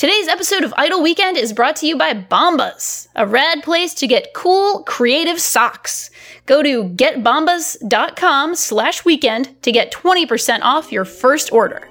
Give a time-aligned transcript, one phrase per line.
[0.00, 4.06] Today's episode of Idle Weekend is brought to you by Bombas, a rad place to
[4.06, 6.10] get cool, creative socks.
[6.46, 11.86] Go to getbombas.com slash weekend to get 20% off your first order.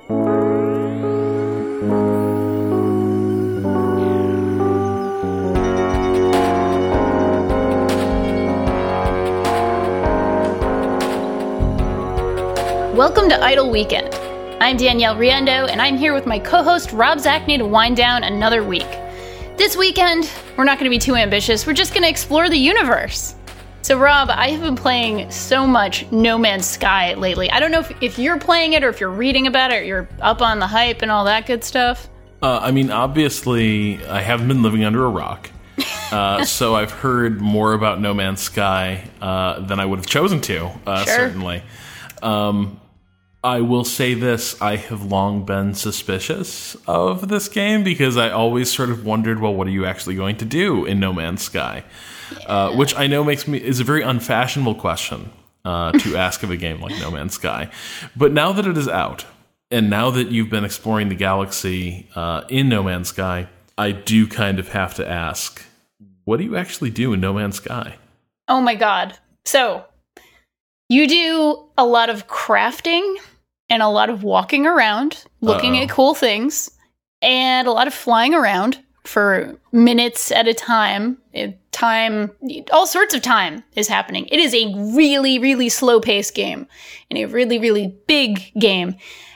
[12.95, 14.28] Welcome to Idle Weekend.
[14.61, 18.23] I'm Danielle Riendeau, and I'm here with my co host Rob Zacny to wind down
[18.23, 18.87] another week.
[19.57, 22.57] This weekend, we're not going to be too ambitious, we're just going to explore the
[22.57, 23.35] universe.
[23.81, 27.49] So, Rob, I have been playing so much No Man's Sky lately.
[27.49, 29.83] I don't know if, if you're playing it or if you're reading about it or
[29.83, 32.09] you're up on the hype and all that good stuff.
[32.41, 35.49] Uh, I mean, obviously, I haven't been living under a rock.
[36.11, 40.41] Uh, so I've heard more about No Man's Sky uh, than I would have chosen
[40.41, 41.13] to, uh, Sure.
[41.15, 41.61] certainly.
[42.23, 42.78] Um,
[43.43, 48.71] I will say this I have long been suspicious of this game because I always
[48.71, 51.85] sort of wondered, well, what are you actually going to do in No Man's Sky?
[52.45, 55.31] Uh, which I know makes me is a very unfashionable question
[55.63, 57.71] uh, to ask of a game like No Man's Sky.
[58.15, 59.25] But now that it is out,
[59.71, 63.47] and now that you've been exploring the galaxy uh, in No Man's Sky,
[63.77, 65.63] I do kind of have to ask,
[66.25, 67.95] what do you actually do in No Man's Sky?
[68.49, 69.17] Oh my god.
[69.45, 69.85] So,
[70.89, 73.15] you do a lot of crafting
[73.69, 75.83] and a lot of walking around, looking Uh-oh.
[75.83, 76.69] at cool things,
[77.21, 81.17] and a lot of flying around for minutes at a time.
[81.33, 82.31] It- Time,
[82.73, 84.27] all sorts of time is happening.
[84.29, 86.67] It is a really, really slow paced game
[87.09, 88.95] and a really, really big game.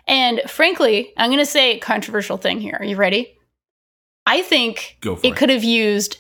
[0.10, 2.76] And frankly, I'm going to say a controversial thing here.
[2.78, 3.38] Are you ready?
[4.26, 5.36] I think it it.
[5.38, 6.18] could have used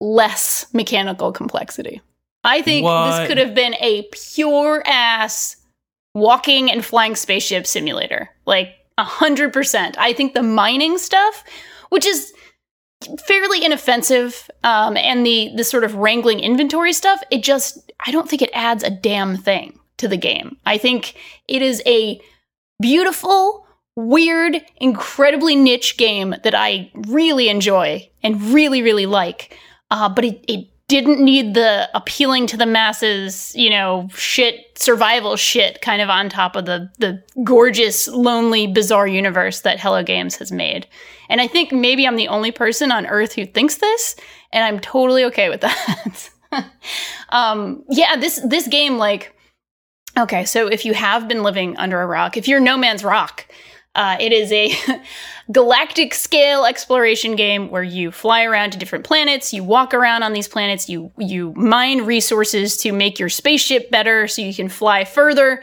[0.00, 2.00] less mechanical complexity.
[2.42, 3.18] I think What?
[3.18, 5.54] this could have been a pure ass
[6.14, 8.30] walking and flying spaceship simulator.
[8.46, 9.96] Like a hundred percent.
[9.98, 11.44] I think the mining stuff,
[11.88, 12.32] which is
[13.26, 18.28] fairly inoffensive, um, and the the sort of wrangling inventory stuff, it just I don't
[18.28, 20.56] think it adds a damn thing to the game.
[20.66, 21.14] I think
[21.48, 22.20] it is a
[22.80, 23.66] beautiful,
[23.96, 29.56] weird, incredibly niche game that I really enjoy and really, really like.
[29.90, 35.36] Uh, but it, it didn't need the appealing to the masses, you know, shit, survival
[35.36, 40.34] shit kind of on top of the, the gorgeous, lonely, bizarre universe that Hello Games
[40.36, 40.88] has made.
[41.28, 44.16] And I think maybe I'm the only person on earth who thinks this,
[44.52, 46.30] and I'm totally okay with that.
[47.28, 49.32] um, yeah, this, this game, like,
[50.18, 53.46] Okay, so if you have been living under a rock, if you're No Man's Rock,
[53.94, 54.72] uh, it is a
[55.52, 60.32] galactic scale exploration game where you fly around to different planets, you walk around on
[60.32, 65.04] these planets, you you mine resources to make your spaceship better so you can fly
[65.04, 65.62] further.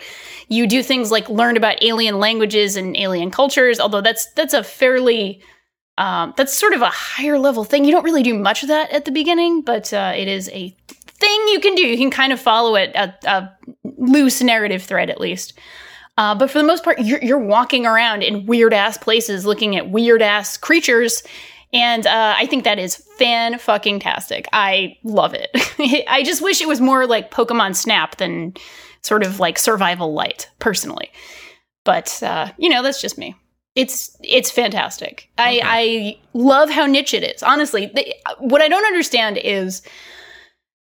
[0.50, 4.64] You do things like learn about alien languages and alien cultures, although that's that's a
[4.64, 5.42] fairly
[5.98, 7.86] um, that's sort of a higher level thing.
[7.86, 10.76] You don't really do much of that at the beginning, but uh, it is a
[10.90, 11.82] thing you can do.
[11.82, 13.52] You can kind of follow it a, a
[13.98, 15.54] loose narrative thread at least.
[16.18, 19.76] Uh, but for the most part, you're, you're walking around in weird ass places, looking
[19.76, 21.22] at weird ass creatures,
[21.74, 24.48] and uh, I think that is fan fucking tastic.
[24.54, 25.50] I love it.
[26.10, 28.54] I just wish it was more like Pokemon Snap than
[29.02, 31.12] sort of like Survival Light, personally.
[31.84, 33.36] But uh, you know, that's just me.
[33.76, 35.30] It's it's fantastic.
[35.38, 37.44] I, I love how niche it is.
[37.44, 39.84] Honestly, the, what I don't understand is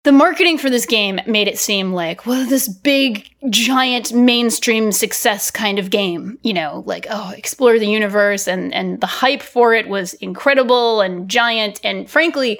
[0.05, 5.49] the marketing for this game made it seem like, well, this big, giant, mainstream success
[5.49, 6.37] kind of game.
[6.43, 11.01] You know, like, oh, explore the universe, and and the hype for it was incredible
[11.01, 11.81] and giant.
[11.83, 12.59] And frankly,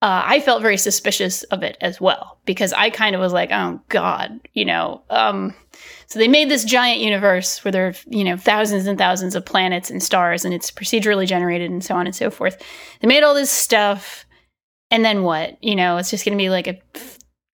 [0.00, 3.52] uh, I felt very suspicious of it as well because I kind of was like,
[3.52, 5.02] oh God, you know.
[5.10, 5.54] Um,
[6.06, 9.44] so they made this giant universe where there are, you know, thousands and thousands of
[9.44, 12.62] planets and stars, and it's procedurally generated and so on and so forth.
[13.00, 14.24] They made all this stuff
[14.90, 15.62] and then what?
[15.62, 16.78] You know, it's just going to be like a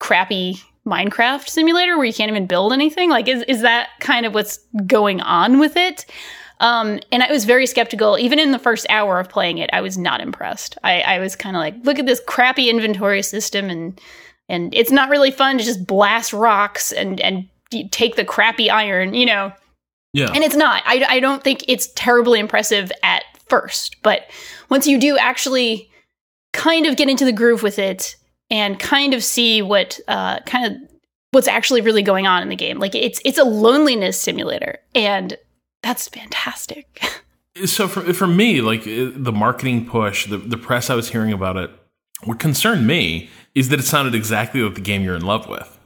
[0.01, 3.09] crappy Minecraft simulator where you can't even build anything.
[3.09, 6.07] Like, is is that kind of what's going on with it?
[6.59, 8.19] Um, and I was very skeptical.
[8.19, 10.79] Even in the first hour of playing it, I was not impressed.
[10.85, 14.01] I, I was kind of like, look at this crappy inventory system, and
[14.49, 17.49] and it's not really fun to just blast rocks and and
[17.91, 19.53] take the crappy iron, you know.
[20.13, 20.31] Yeah.
[20.35, 20.83] And it's not.
[20.85, 24.31] I, I don't think it's terribly impressive at first, but
[24.69, 25.91] once you do actually
[26.53, 28.17] kind of get into the groove with it
[28.51, 30.93] and kind of see what uh, kind of
[31.33, 35.37] what's actually really going on in the game, like it's it's a loneliness simulator, and
[35.83, 37.03] that's fantastic.
[37.65, 41.33] so for for me, like uh, the marketing push, the the press I was hearing
[41.33, 41.71] about it,
[42.25, 45.79] what concerned me is that it sounded exactly like the game you're in love with,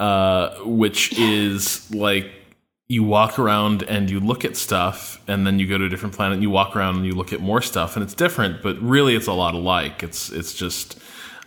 [0.00, 2.30] uh, which is like
[2.88, 6.14] you walk around and you look at stuff and then you go to a different
[6.14, 8.80] planet and you walk around and you look at more stuff and it's different but
[8.82, 10.02] really it's a lot alike.
[10.02, 10.98] It's it's just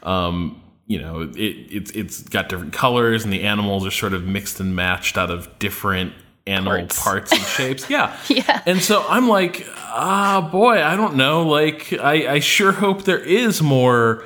[0.04, 4.24] um, you know it, it's it's got different colors and the animals are sort of
[4.24, 6.14] mixed and matched out of different
[6.48, 7.90] animal parts, parts and shapes.
[7.90, 8.16] Yeah.
[8.30, 8.62] Yeah.
[8.66, 11.48] And so i'm like ah boy i don't know.
[11.48, 14.24] Like i i sure hope there is more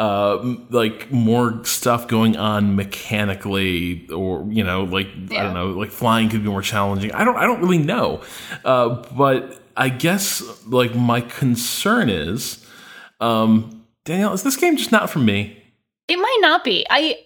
[0.00, 5.40] uh, like more stuff going on mechanically, or you know, like yeah.
[5.40, 7.12] I don't know, like flying could be more challenging.
[7.12, 8.22] I don't, I don't really know,
[8.64, 12.66] uh, but I guess like my concern is,
[13.20, 15.62] um, Danielle, is this game just not for me?
[16.08, 16.86] It might not be.
[16.88, 17.18] I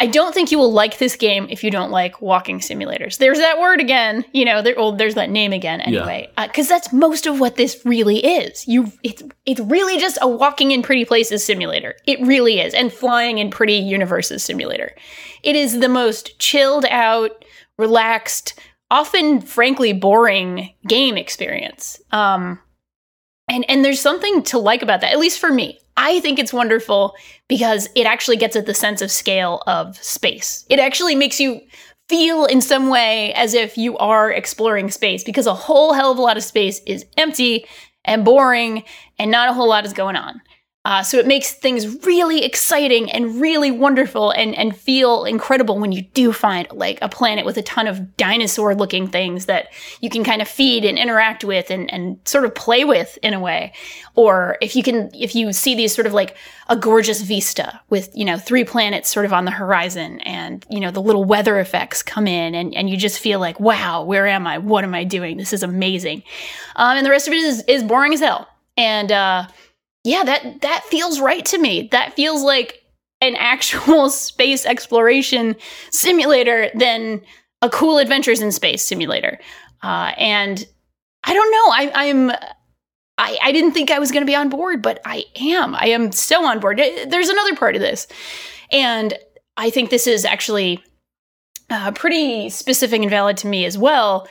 [0.00, 3.18] I don't think you will like this game if you don't like walking simulators.
[3.18, 4.60] There's that word again, you know.
[4.60, 6.74] There, well, there's that name again, anyway, because yeah.
[6.74, 8.66] uh, that's most of what this really is.
[8.66, 11.94] You, it's it's really just a walking in pretty places simulator.
[12.06, 14.96] It really is, and flying in pretty universes simulator.
[15.44, 17.44] It is the most chilled out,
[17.78, 18.58] relaxed,
[18.90, 22.02] often frankly boring game experience.
[22.10, 22.58] Um,
[23.48, 25.78] and and there's something to like about that, at least for me.
[25.96, 27.14] I think it's wonderful
[27.48, 30.64] because it actually gets at the sense of scale of space.
[30.68, 31.60] It actually makes you
[32.08, 36.18] feel in some way as if you are exploring space because a whole hell of
[36.18, 37.66] a lot of space is empty
[38.04, 38.84] and boring
[39.18, 40.40] and not a whole lot is going on.
[40.86, 45.92] Uh, so it makes things really exciting and really wonderful and, and feel incredible when
[45.92, 49.68] you do find like a planet with a ton of dinosaur looking things that
[50.02, 53.32] you can kind of feed and interact with and, and sort of play with in
[53.32, 53.72] a way.
[54.14, 56.36] Or if you can, if you see these sort of like
[56.68, 60.80] a gorgeous vista with, you know, three planets sort of on the horizon and, you
[60.80, 64.26] know, the little weather effects come in and, and you just feel like, wow, where
[64.26, 64.58] am I?
[64.58, 65.38] What am I doing?
[65.38, 66.24] This is amazing.
[66.76, 68.46] Um, and the rest of it is, is boring as hell.
[68.76, 69.46] And, uh,
[70.04, 71.88] yeah, that that feels right to me.
[71.90, 72.82] That feels like
[73.20, 75.56] an actual space exploration
[75.90, 77.22] simulator than
[77.62, 79.38] a cool adventures in space simulator.
[79.82, 80.66] Uh, and
[81.24, 81.72] I don't know.
[81.72, 82.30] I, I'm.
[83.16, 85.76] I, I didn't think I was going to be on board, but I am.
[85.76, 86.78] I am so on board.
[86.78, 88.08] There's another part of this,
[88.72, 89.14] and
[89.56, 90.82] I think this is actually
[91.70, 94.26] uh, pretty specific and valid to me as well.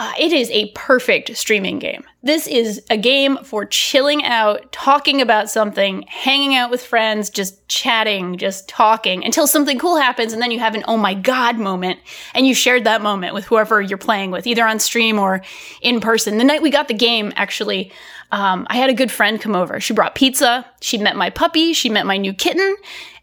[0.00, 2.02] Uh, it is a perfect streaming game.
[2.22, 7.68] This is a game for chilling out, talking about something, hanging out with friends, just
[7.68, 10.32] chatting, just talking until something cool happens.
[10.32, 11.98] And then you have an oh my God moment.
[12.32, 15.42] And you shared that moment with whoever you're playing with, either on stream or
[15.82, 16.38] in person.
[16.38, 17.92] The night we got the game, actually,
[18.32, 19.80] um, I had a good friend come over.
[19.80, 20.64] She brought pizza.
[20.80, 21.74] She met my puppy.
[21.74, 22.74] She met my new kitten.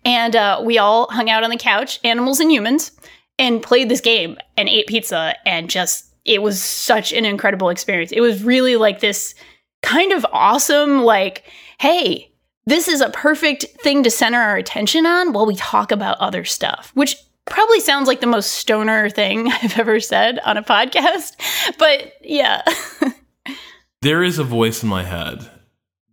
[0.06, 2.92] And uh, we all hung out on the couch, animals and humans,
[3.40, 8.12] and played this game and ate pizza and just it was such an incredible experience.
[8.12, 9.34] It was really like this
[9.82, 11.46] kind of awesome, like,
[11.80, 12.32] hey,
[12.66, 16.44] this is a perfect thing to center our attention on while we talk about other
[16.44, 17.16] stuff, which
[17.46, 21.38] probably sounds like the most stoner thing I've ever said on a podcast.
[21.80, 22.64] But yeah.
[24.02, 25.50] there is a voice in my head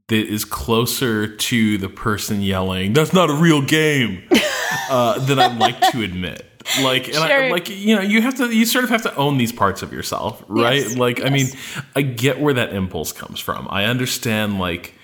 [0.08, 4.22] that is closer to the person yelling, that's not a real game,
[4.90, 7.44] uh, than I'd like to admit like and sure.
[7.44, 9.82] I, like you know you have to you sort of have to own these parts
[9.82, 10.96] of yourself right yes.
[10.96, 11.26] like yes.
[11.26, 11.46] i mean
[11.94, 14.94] i get where that impulse comes from i understand like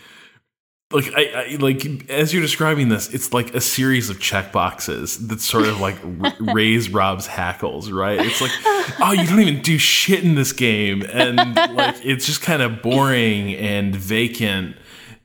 [0.92, 5.28] like I, I, like as you're describing this it's like a series of check boxes
[5.28, 8.50] that sort of like r- raise rob's hackles right it's like
[9.00, 11.36] oh you don't even do shit in this game and
[11.76, 14.76] like it's just kind of boring and vacant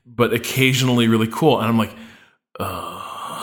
[0.05, 1.95] but occasionally really cool and i'm like
[2.59, 2.94] oh,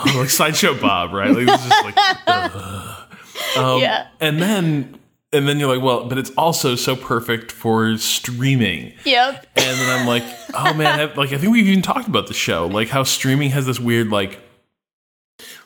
[0.06, 1.30] oh like sideshow Bob, right?
[1.30, 1.97] Like, it's just like,
[3.56, 4.09] um, yeah.
[4.21, 4.99] And then
[5.32, 8.92] and then you're like, well, but it's also so perfect for streaming.
[9.04, 9.47] Yep.
[9.56, 12.35] And then I'm like, oh man, I, like I think we've even talked about the
[12.35, 14.40] show, like how streaming has this weird like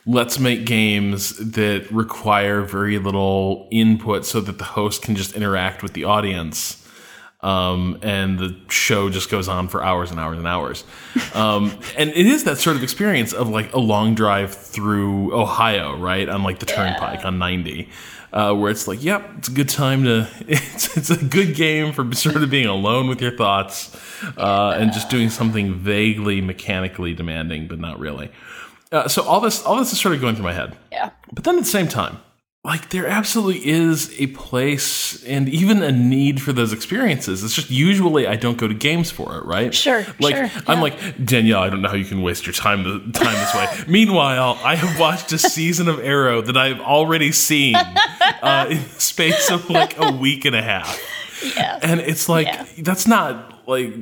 [0.07, 5.83] let's make games that require very little input so that the host can just interact
[5.83, 6.86] with the audience
[7.47, 10.83] um, and the show just goes on for hours and hours and hours.
[11.33, 15.97] Um, and it is that sort of experience of like a long drive through Ohio,
[15.97, 17.29] right, on like the Turnpike yeah.
[17.29, 17.88] on ninety.
[18.33, 20.29] Uh, where it's like, yep, it's a good time to.
[20.49, 23.97] It's it's a good game for sort of being alone with your thoughts
[24.37, 28.31] uh, and just doing something vaguely mechanically demanding, but not really.
[28.91, 30.76] Uh, so all this all this is sort of going through my head.
[30.91, 31.11] Yeah.
[31.33, 32.19] But then at the same time,
[32.66, 37.44] like there absolutely is a place and even a need for those experiences.
[37.44, 39.73] It's just usually I don't go to games for it, right?
[39.73, 40.04] Sure.
[40.18, 41.62] Like sure, I'm like Danielle.
[41.62, 43.85] I don't know how you can waste your time time this way.
[43.88, 49.00] Meanwhile, I have watched a season of Arrow that I've already seen uh, in the
[49.00, 51.00] space of like a week and a half.
[51.56, 51.78] Yeah.
[51.80, 52.66] And it's like yeah.
[52.78, 53.94] that's not like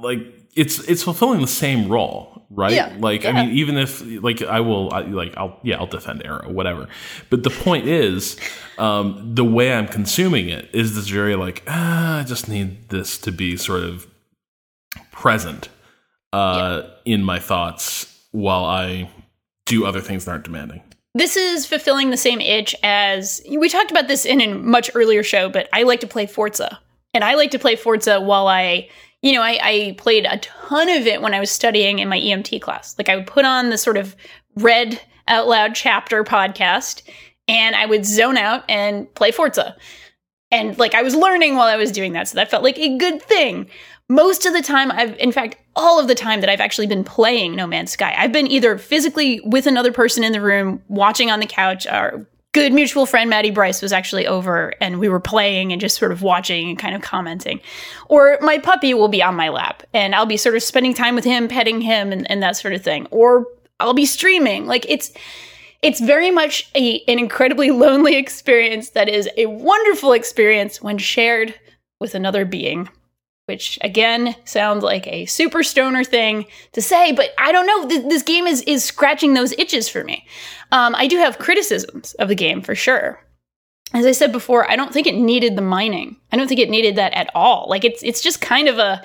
[0.00, 2.72] like it's it's fulfilling the same role, right?
[2.72, 6.24] Yeah, like I mean, even if like I will, I, like I'll yeah, I'll defend
[6.24, 6.88] Arrow, whatever.
[7.30, 8.36] But the point is,
[8.78, 13.18] um, the way I'm consuming it is this very like ah, I just need this
[13.18, 14.06] to be sort of
[15.10, 15.68] present
[16.32, 19.10] uh, in my thoughts while I
[19.66, 20.82] do other things that aren't demanding.
[21.14, 25.22] This is fulfilling the same itch as we talked about this in a much earlier
[25.22, 26.80] show, but I like to play Forza.
[27.14, 28.88] And I like to play Forza while I,
[29.22, 32.18] you know, I, I played a ton of it when I was studying in my
[32.18, 32.96] EMT class.
[32.98, 34.16] Like I would put on the sort of
[34.56, 37.02] read out loud chapter podcast
[37.48, 39.76] and I would zone out and play Forza.
[40.50, 42.28] And like I was learning while I was doing that.
[42.28, 43.70] So that felt like a good thing.
[44.08, 47.04] Most of the time, I've, in fact, all of the time that I've actually been
[47.04, 51.30] playing No Man's Sky, I've been either physically with another person in the room, watching
[51.30, 51.86] on the couch.
[51.86, 55.98] Our good mutual friend Maddie Bryce was actually over and we were playing and just
[55.98, 57.60] sort of watching and kind of commenting.
[58.08, 61.14] Or my puppy will be on my lap and I'll be sort of spending time
[61.14, 63.06] with him, petting him, and, and that sort of thing.
[63.10, 63.46] Or
[63.80, 64.66] I'll be streaming.
[64.66, 65.12] Like it's,
[65.80, 71.54] it's very much a, an incredibly lonely experience that is a wonderful experience when shared
[72.00, 72.88] with another being
[73.46, 77.88] which again sounds like a super stoner thing to say, but I don't know.
[77.88, 80.26] Th- this game is is scratching those itches for me.
[80.70, 83.20] Um, I do have criticisms of the game for sure.
[83.94, 86.16] As I said before, I don't think it needed the mining.
[86.30, 87.66] I don't think it needed that at all.
[87.68, 89.02] Like it's it's just kind of a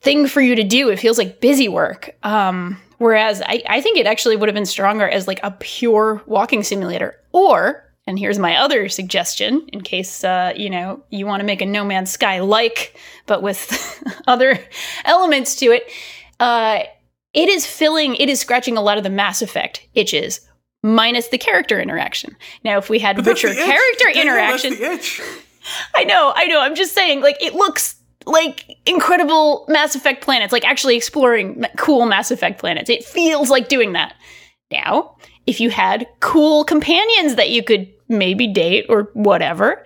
[0.00, 0.88] thing for you to do.
[0.88, 2.16] It feels like busy work.
[2.22, 6.22] Um, whereas I, I think it actually would have been stronger as like a pure
[6.26, 7.16] walking simulator.
[7.32, 11.60] Or and here's my other suggestion in case uh, you know you want to make
[11.60, 14.58] a No Man's Sky like, but with other
[15.04, 15.84] elements to it.
[16.40, 16.80] Uh,
[17.34, 20.40] it is filling, it is scratching a lot of the Mass Effect itches,
[20.82, 22.34] minus the character interaction.
[22.64, 24.72] Now, if we had But richer character that's interaction.
[25.94, 26.60] I know, I know.
[26.62, 32.06] I'm just saying, like, it looks like incredible Mass Effect planets, like actually exploring cool
[32.06, 32.88] Mass Effect planets.
[32.88, 34.14] It feels like doing that.
[34.70, 39.84] Now, if you had cool companions that you could maybe date or whatever,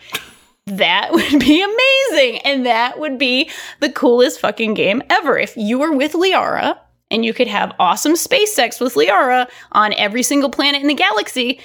[0.67, 2.41] that would be amazing.
[2.45, 3.51] And that would be
[3.81, 5.39] the coolest fucking game ever.
[5.39, 6.79] If you were with Liara
[7.11, 10.95] and you could have awesome space sex with Liara on every single planet in the
[10.95, 11.61] galaxy,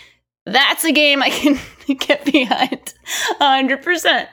[0.46, 1.60] that's a game I can
[2.00, 2.94] get behind
[3.42, 4.28] 100%.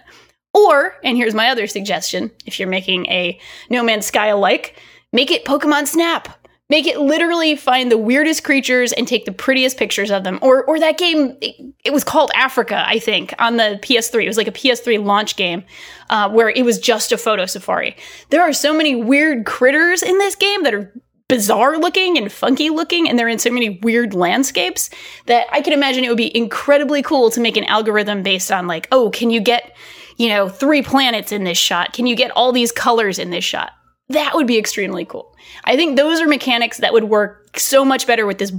[0.54, 3.38] Or, and here's my other suggestion if you're making a
[3.70, 4.80] No Man's Sky alike,
[5.12, 6.28] make it Pokemon Snap.
[6.70, 10.38] Make it literally find the weirdest creatures and take the prettiest pictures of them.
[10.40, 14.24] Or, or that game, it, it was called Africa, I think, on the PS3.
[14.24, 15.64] It was like a PS3 launch game
[16.08, 17.96] uh, where it was just a photo safari.
[18.30, 20.90] There are so many weird critters in this game that are
[21.28, 24.88] bizarre looking and funky looking, and they're in so many weird landscapes
[25.26, 28.66] that I can imagine it would be incredibly cool to make an algorithm based on,
[28.66, 29.76] like, oh, can you get,
[30.16, 31.92] you know, three planets in this shot?
[31.92, 33.72] Can you get all these colors in this shot?
[34.14, 35.34] That would be extremely cool.
[35.64, 38.52] I think those are mechanics that would work so much better with this,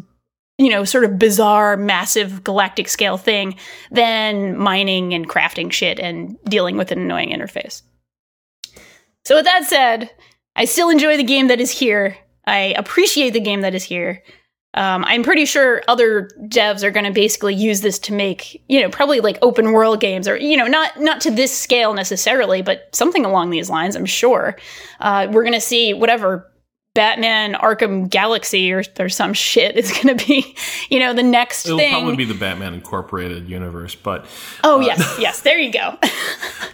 [0.58, 3.56] you know, sort of bizarre, massive galactic scale thing
[3.90, 7.82] than mining and crafting shit and dealing with an annoying interface.
[9.24, 10.12] So, with that said,
[10.56, 12.18] I still enjoy the game that is here.
[12.46, 14.24] I appreciate the game that is here.
[14.76, 18.82] Um, I'm pretty sure other devs are going to basically use this to make, you
[18.82, 22.62] know, probably like open world games, or you know, not not to this scale necessarily,
[22.62, 23.96] but something along these lines.
[23.96, 24.58] I'm sure
[25.00, 26.52] uh, we're going to see whatever
[26.94, 30.56] Batman Arkham Galaxy or or some shit is going to be,
[30.90, 31.92] you know, the next It'll thing.
[31.92, 34.26] probably be the Batman Incorporated universe, but
[34.64, 35.98] oh yes, yes, there you go.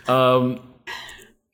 [0.07, 0.59] Um,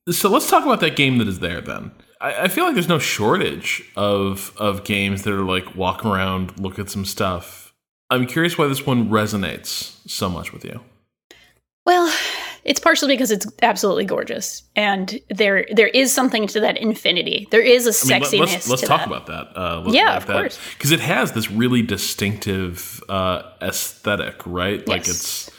[0.09, 1.91] so let's talk about that game that is there then.
[2.21, 6.59] I, I feel like there's no shortage of of games that are like walk around,
[6.59, 7.73] look at some stuff.
[8.09, 10.79] I'm curious why this one resonates so much with you.
[11.85, 12.13] Well,
[12.63, 17.47] it's partially because it's absolutely gorgeous, and there there is something to that infinity.
[17.51, 19.07] There is a I mean, sexiness let, us let's to talk that.
[19.07, 19.57] about that.
[19.57, 20.33] Uh, Yeah, like of that.
[20.33, 20.59] course.
[20.73, 24.85] because it has this really distinctive uh, aesthetic, right?
[24.87, 25.49] Like it's.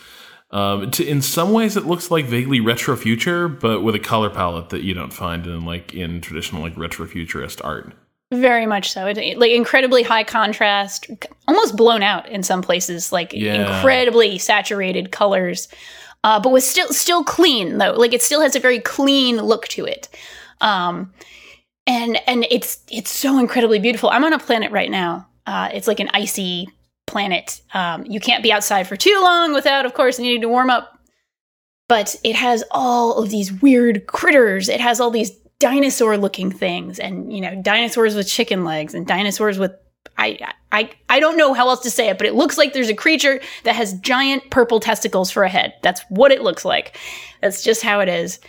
[0.50, 4.30] Um, to, in some ways, it looks like vaguely retro future, but with a color
[4.30, 7.92] palette that you don't find in like in traditional like retro futurist art.
[8.32, 9.06] Very much so.
[9.06, 11.06] It, like incredibly high contrast,
[11.46, 13.12] almost blown out in some places.
[13.12, 13.76] Like Yeah.
[13.76, 15.68] incredibly saturated colors,
[16.24, 17.92] uh, but was still still clean though.
[17.92, 20.08] Like it still has a very clean look to it,
[20.60, 21.12] um,
[21.86, 24.10] and and it's it's so incredibly beautiful.
[24.10, 25.26] I'm on a planet right now.
[25.46, 26.68] Uh, it's like an icy
[27.08, 27.60] planet.
[27.74, 30.96] Um, you can't be outside for too long without, of course, needing to warm up.
[31.88, 34.68] But it has all of these weird critters.
[34.68, 39.08] It has all these dinosaur looking things and you know dinosaurs with chicken legs and
[39.08, 39.72] dinosaurs with
[40.16, 40.38] I,
[40.72, 42.94] I I don't know how else to say it, but it looks like there's a
[42.94, 45.74] creature that has giant purple testicles for a head.
[45.82, 46.96] That's what it looks like.
[47.40, 48.40] That's just how it is.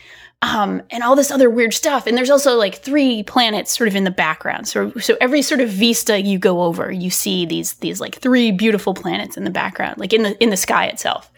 [0.41, 2.07] Um, and all this other weird stuff.
[2.07, 4.67] And there's also like three planets sort of in the background.
[4.67, 8.51] So so every sort of vista you go over, you see these these like three
[8.51, 11.31] beautiful planets in the background, like in the in the sky itself.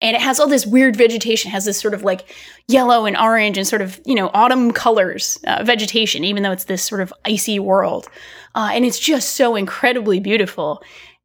[0.00, 2.26] And it has all this weird vegetation, has this sort of like
[2.68, 6.64] yellow and orange and sort of, you know, autumn colors uh, vegetation, even though it's
[6.64, 8.06] this sort of icy world.
[8.54, 10.82] Uh, and it's just so incredibly beautiful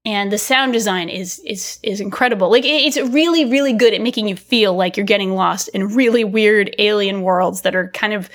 [0.10, 2.50] and the sound design is is is incredible.
[2.50, 6.24] Like it's really really good at making you feel like you're getting lost in really
[6.24, 8.28] weird alien worlds that are kind of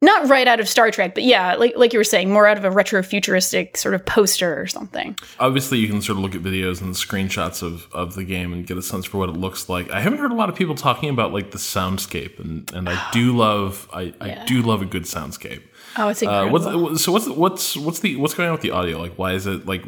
[0.00, 2.58] not right out of Star Trek, but yeah, like like you were saying, more out
[2.58, 5.16] of a retro futuristic sort of poster or something.
[5.40, 8.66] Obviously, you can sort of look at videos and screenshots of, of the game and
[8.66, 9.90] get a sense for what it looks like.
[9.90, 13.10] I haven't heard a lot of people talking about like the soundscape, and, and I
[13.12, 14.42] do love I, yeah.
[14.42, 15.62] I do love a good soundscape.
[15.96, 16.68] Oh, it's incredible.
[16.68, 18.98] Uh, what's, so what's what's what's the what's going on with the audio?
[18.98, 19.84] Like, why is it like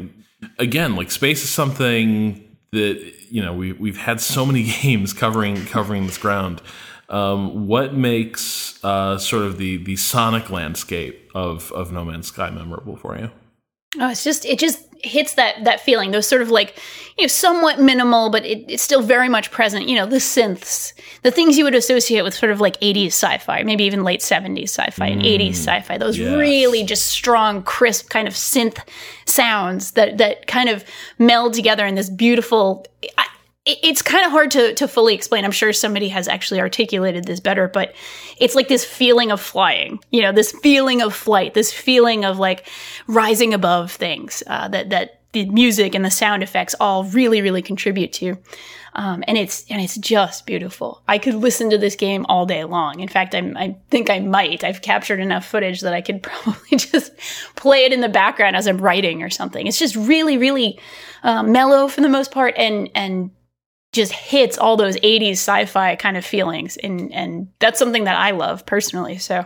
[0.57, 5.65] again, like space is something that you know we we've had so many games covering
[5.65, 6.61] covering this ground.
[7.09, 12.49] Um, what makes uh, sort of the the sonic landscape of of No Man's Sky
[12.49, 13.31] memorable for you?
[13.99, 16.11] Oh, it's just it just hits that that feeling.
[16.11, 16.77] Those sort of like
[17.17, 19.87] you know somewhat minimal, but it, it's still very much present.
[19.87, 20.93] You know the synths,
[21.23, 24.63] the things you would associate with sort of like '80s sci-fi, maybe even late '70s
[24.63, 25.97] sci-fi and '80s mm, sci-fi.
[25.97, 26.35] Those yes.
[26.35, 28.79] really just strong, crisp kind of synth
[29.25, 30.83] sounds that that kind of
[31.17, 32.85] meld together in this beautiful.
[33.17, 33.27] I,
[33.65, 35.45] it's kind of hard to, to fully explain.
[35.45, 37.93] I'm sure somebody has actually articulated this better, but
[38.39, 42.39] it's like this feeling of flying, you know, this feeling of flight, this feeling of
[42.39, 42.67] like
[43.05, 47.61] rising above things uh, that, that the music and the sound effects all really, really
[47.61, 48.35] contribute to.
[48.93, 51.03] Um, and it's, and it's just beautiful.
[51.07, 52.99] I could listen to this game all day long.
[52.99, 54.63] In fact, I'm, I think I might.
[54.63, 57.15] I've captured enough footage that I could probably just
[57.55, 59.67] play it in the background as I'm writing or something.
[59.67, 60.79] It's just really, really
[61.21, 63.29] uh, mellow for the most part and, and
[63.91, 66.77] just hits all those 80s sci-fi kind of feelings.
[66.77, 69.17] And and that's something that I love personally.
[69.17, 69.45] So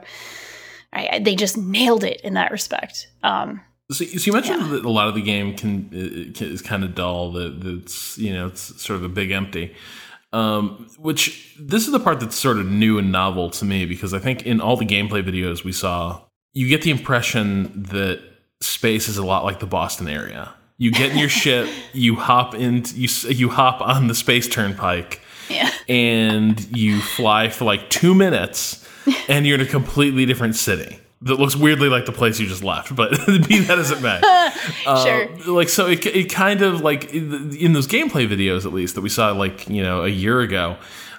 [0.94, 3.08] I, they just nailed it in that respect.
[3.24, 3.62] Um,
[3.92, 4.68] so, so, you mentioned yeah.
[4.70, 5.90] that a lot of the game can,
[6.34, 9.76] can is kind of dull that it's you know it's sort of a big empty.
[10.34, 14.14] Um, which this is the part that's sort of new and novel to me because
[14.14, 16.22] I think in all the gameplay videos we saw
[16.52, 18.22] you get the impression that
[18.60, 22.54] space is a lot like the Boston area you get in your ship, you hop
[22.54, 25.72] into you you hop on the space turnpike, yeah.
[25.88, 28.88] and you fly for like two minutes,
[29.30, 32.64] and you're in a completely different city that looks weirdly like the place you just
[32.64, 32.96] left.
[32.96, 33.12] But
[33.48, 34.20] be that as it may,
[34.84, 35.30] sure.
[35.48, 39.02] Uh, like so, it, it kind of like in those gameplay videos, at least that
[39.02, 40.78] we saw like you know a year ago.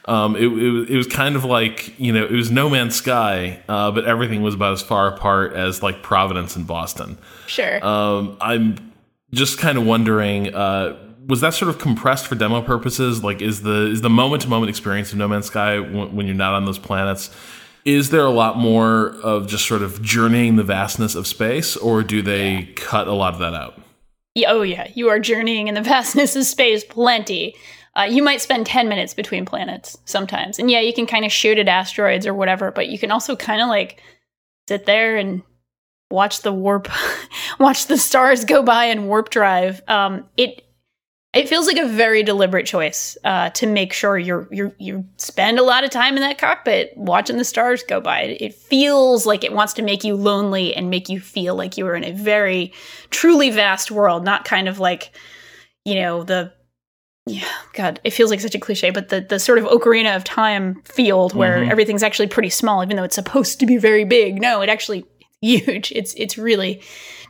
[0.08, 3.60] Um, it, it, it, was kind of like you know it was No Man's Sky,
[3.68, 7.18] uh, but everything was about as far apart as like Providence and Boston.
[7.48, 7.84] Sure.
[7.84, 8.85] Um, I'm
[9.32, 13.24] just kind of wondering uh, was that sort of compressed for demo purposes?
[13.24, 16.26] Like is the is the moment to moment experience of no man's sky when, when,
[16.26, 17.30] you're not on those planets
[17.86, 22.02] is there a lot more of just sort of journeying the vastness of space or
[22.02, 22.66] do they yeah.
[22.74, 23.80] cut a lot of that out?
[24.34, 24.90] Yeah, oh yeah.
[24.94, 27.54] You are journeying in the vastness of space plenty.
[27.94, 30.58] Uh, you might spend 10 minutes between planets sometimes.
[30.58, 33.36] And yeah you can kind of shoot at asteroids or whatever but you can also
[33.36, 34.02] kind of like
[34.68, 35.42] sit there and
[36.10, 36.88] watch the warp,
[37.58, 39.82] watch the stars go by in warp drive.
[39.88, 40.62] Um, it
[41.36, 45.58] it feels like a very deliberate choice uh, to make sure you're you you spend
[45.58, 48.22] a lot of time in that cockpit watching the stars go by.
[48.22, 51.86] It feels like it wants to make you lonely and make you feel like you
[51.86, 52.72] are in a very
[53.10, 55.12] truly vast world, not kind of like
[55.84, 56.52] you know the
[57.28, 60.24] yeah, God, it feels like such a cliche, but the the sort of Ocarina of
[60.24, 61.70] Time field where mm-hmm.
[61.70, 64.40] everything's actually pretty small, even though it's supposed to be very big.
[64.40, 65.04] No, it actually
[65.40, 65.92] huge.
[65.92, 66.82] It's it's really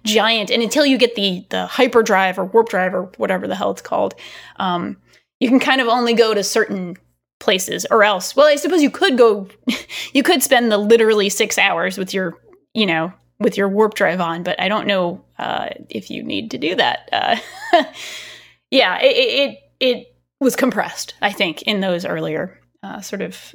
[0.05, 0.51] giant.
[0.51, 3.83] And until you get the the hyperdrive or warp drive or whatever the hell it's
[3.83, 4.15] called,
[4.57, 4.97] um,
[5.41, 6.97] you can kind of only go to certain
[7.39, 8.35] places or else.
[8.35, 9.49] Well, I suppose you could go
[10.13, 12.39] you could spend the literally six hours with your,
[12.75, 16.51] you know, with your warp drive on, but I don't know uh, if you need
[16.53, 17.09] to do that.
[17.13, 17.37] Uh,
[18.71, 23.55] yeah, it, it it was compressed, I think, in those earlier uh, sort of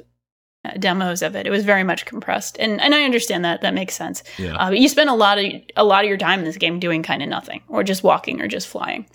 [0.78, 1.46] demos of it.
[1.46, 4.22] It was very much compressed, and and I understand that that makes sense.
[4.38, 4.56] Yeah.
[4.56, 5.44] Uh, but you spend a lot of
[5.76, 8.40] a lot of your time in this game doing kind of nothing, or just walking,
[8.40, 9.06] or just flying.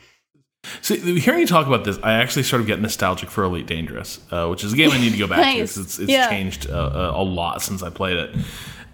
[0.81, 4.19] So hearing you talk about this, I actually sort of get nostalgic for Elite Dangerous,
[4.31, 5.75] uh, which is a game I need to go back nice.
[5.75, 5.81] to.
[5.81, 6.29] It's, it's yeah.
[6.29, 8.35] changed uh, a lot since I played it.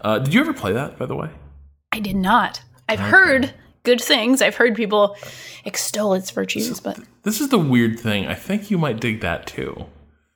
[0.02, 1.30] Uh, did you ever play that, by the way?
[1.92, 2.62] I did not.
[2.88, 3.10] I've okay.
[3.10, 4.42] heard good things.
[4.42, 5.16] I've heard people
[5.66, 8.28] extol its virtues, so but this is the weird thing.
[8.28, 9.86] I think you might dig that too.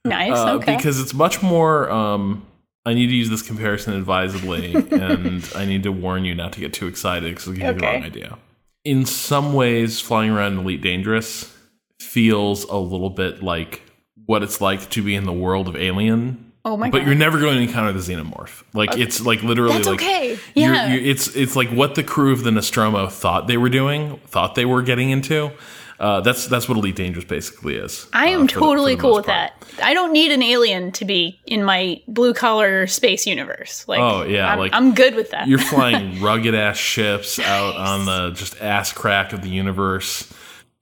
[0.10, 0.38] Nice.
[0.38, 0.76] Uh, okay.
[0.76, 1.90] Because it's much more.
[1.90, 2.46] Um,
[2.86, 6.60] I need to use this comparison advisedly, and I need to warn you not to
[6.60, 7.76] get too excited because it'll give okay.
[7.76, 8.38] you the wrong idea.
[8.86, 11.54] In some ways, flying around Elite Dangerous
[12.00, 13.82] feels a little bit like
[14.26, 16.92] what it's like to be in the world of Alien Oh my god.
[16.92, 17.08] but god.
[17.08, 18.64] you're never going to encounter the xenomorph.
[18.74, 20.30] Like it's like literally That's like okay.
[20.54, 20.94] you're- Yeah.
[20.94, 24.56] you're- it's it's like what the crew of the Nostromo thought they were doing, thought
[24.56, 25.52] they were getting into.
[26.00, 28.08] Uh, that's that's what Elite Dangerous basically is.
[28.14, 29.52] I uh, am the- totally the cool with part.
[29.60, 29.84] that.
[29.84, 33.88] I don't need an alien to be in my blue collar space universe.
[33.88, 35.48] Like, Oh, yeah, I'm, like, I'm good with that.
[35.48, 40.32] You're flying rugged ass ships out on the just ass crack of the universe.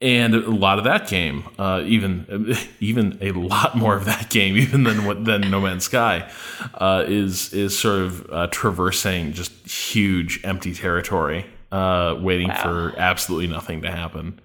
[0.01, 4.58] And a lot of that game, uh, even even a lot more of that game,
[4.65, 6.30] even than what than No Man's Sky,
[6.73, 12.62] uh, is is sort of uh, traversing just huge empty territory, uh, waiting Wow.
[12.91, 14.41] for absolutely nothing to happen.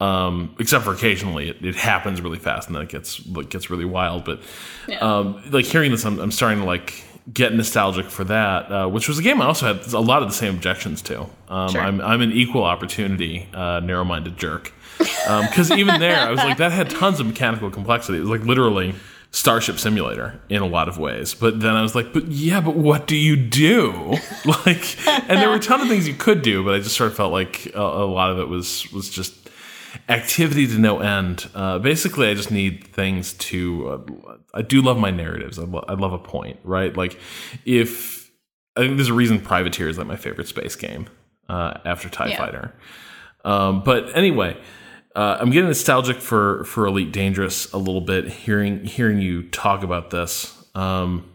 [0.00, 3.68] Um, except for occasionally, it, it happens really fast, and then it gets like, gets
[3.68, 4.24] really wild.
[4.24, 4.40] But
[5.00, 9.08] um, like hearing this, I'm, I'm starting to like get nostalgic for that, uh, which
[9.08, 11.26] was a game I also had a lot of the same objections to.
[11.48, 11.80] Um, Sure.
[11.80, 16.72] I'm I'm an equal opportunity uh, narrow-minded jerk because even there, I was like that
[16.72, 18.18] had tons of mechanical complexity.
[18.18, 18.94] It was like literally
[19.30, 21.34] Starship Simulator in a lot of ways.
[21.34, 24.16] But then I was like, but yeah, but what do you do?
[24.64, 27.10] like, and there were a ton of things you could do, but I just sort
[27.10, 29.37] of felt like a, a lot of it was was just
[30.08, 31.48] activity to no end.
[31.54, 33.88] Uh, basically, I just need things to.
[33.88, 35.58] Uh, I do love my narratives.
[35.58, 36.96] I, lo- I love a point, right?
[36.96, 37.18] Like,
[37.64, 38.30] if
[38.76, 41.08] I think there's a reason Privateer is like my favorite space game
[41.48, 42.38] uh, after Tie Yeah.
[42.38, 42.74] Fighter.
[43.44, 44.56] Um, but anyway,
[45.14, 48.28] uh, I'm getting nostalgic for for Elite Dangerous a little bit.
[48.28, 50.54] Hearing hearing you talk about this.
[50.74, 51.30] Um,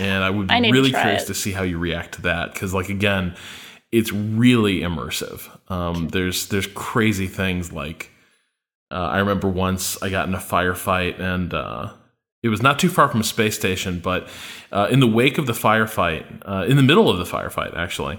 [0.00, 1.26] and I would be to really curious it.
[1.26, 3.34] to see how you react to that because, like, again,
[3.90, 5.48] it's really immersive.
[5.68, 8.10] Um, there's there's crazy things like
[8.90, 11.92] uh, I remember once I got in a firefight and uh,
[12.42, 14.28] it was not too far from a space station, but
[14.72, 18.18] uh, in the wake of the firefight, uh, in the middle of the firefight, actually,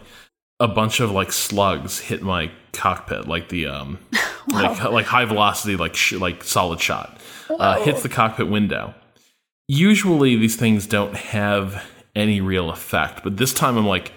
[0.59, 3.97] a bunch of like slugs hit my cockpit, like the um,
[4.47, 8.93] like like high velocity, like sh- like solid shot, uh, hits the cockpit window.
[9.67, 11.85] Usually, these things don't have
[12.15, 14.11] any real effect, but this time I'm like,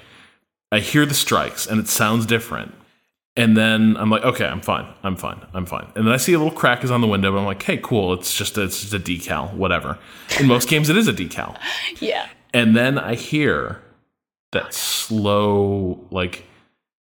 [0.73, 2.75] I hear the strikes and it sounds different.
[3.35, 4.87] And then I'm like, okay, I'm fine.
[5.03, 5.41] I'm fine.
[5.55, 5.91] I'm fine.
[5.97, 7.79] And then I see a little crack is on the window, but I'm like, hey,
[7.79, 8.13] cool.
[8.13, 9.99] It's just a, it's just a decal, whatever.
[10.39, 11.57] In most games, it is a decal.
[12.01, 12.29] yeah.
[12.53, 13.81] And then I hear
[14.53, 16.45] that slow, like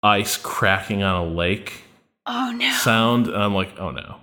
[0.02, 1.82] ice cracking on a lake
[2.24, 2.70] Oh no.
[2.72, 4.16] sound, and I'm like, oh no,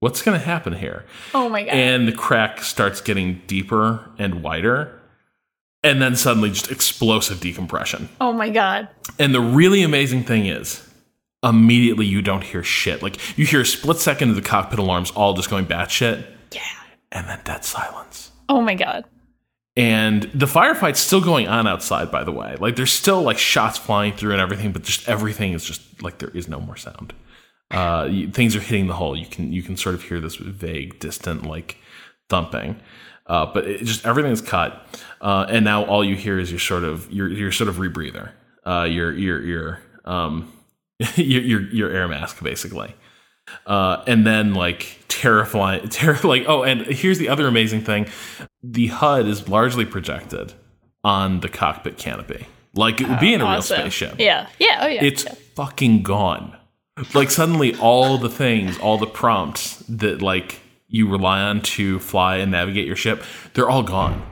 [0.00, 1.04] what's going to happen here?
[1.34, 1.74] Oh my god.
[1.74, 4.98] And the crack starts getting deeper and wider,
[5.84, 8.08] and then suddenly just explosive decompression.
[8.20, 8.88] oh my god.
[9.18, 10.87] And the really amazing thing is,
[11.42, 13.02] immediately you don't hear shit.
[13.02, 16.62] Like you hear a split second of the cockpit alarms all just going batshit, Yeah.
[17.12, 18.32] and then dead silence.
[18.48, 19.04] Oh my god.
[19.76, 22.56] And the firefight's still going on outside, by the way.
[22.58, 26.18] Like there's still like shots flying through and everything, but just everything is just like
[26.18, 27.12] there is no more sound.
[27.70, 29.14] Uh, things are hitting the hull.
[29.16, 31.76] You can you can sort of hear this vague, distant like
[32.28, 32.80] thumping.
[33.26, 34.84] Uh, but it just everything's cut,
[35.20, 38.30] uh, and now all you hear is your sort of your your sort of rebreather,
[38.66, 40.50] uh, your your your um
[41.16, 42.94] your, your your air mask basically.
[43.66, 48.06] Uh, and then like terrifying, ter- like oh, and here's the other amazing thing:
[48.62, 50.54] the HUD is largely projected
[51.04, 54.16] on the cockpit canopy, like it would be in a real spaceship.
[54.18, 54.48] Yeah.
[54.58, 54.80] Yeah.
[54.82, 55.04] Oh yeah.
[55.04, 55.34] It's yeah.
[55.54, 56.56] fucking gone.
[57.14, 62.38] Like suddenly, all the things, all the prompts that like you rely on to fly
[62.38, 63.22] and navigate your ship,
[63.54, 64.22] they're all gone.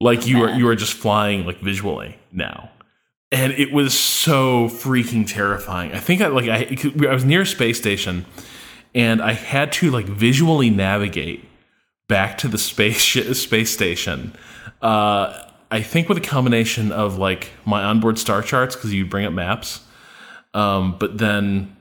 [0.00, 2.70] Like you are you are just flying like visually now
[3.36, 5.92] and it was so freaking terrifying.
[5.92, 6.74] I think I like I
[7.06, 8.24] I was near a space station,
[8.94, 11.46] and I had to like visually navigate
[12.08, 13.04] back to the space
[13.38, 14.34] space station.
[14.80, 15.38] Uh,
[15.70, 19.34] I think with a combination of like my onboard star charts because you bring up
[19.34, 19.84] maps,
[20.54, 21.76] um, but then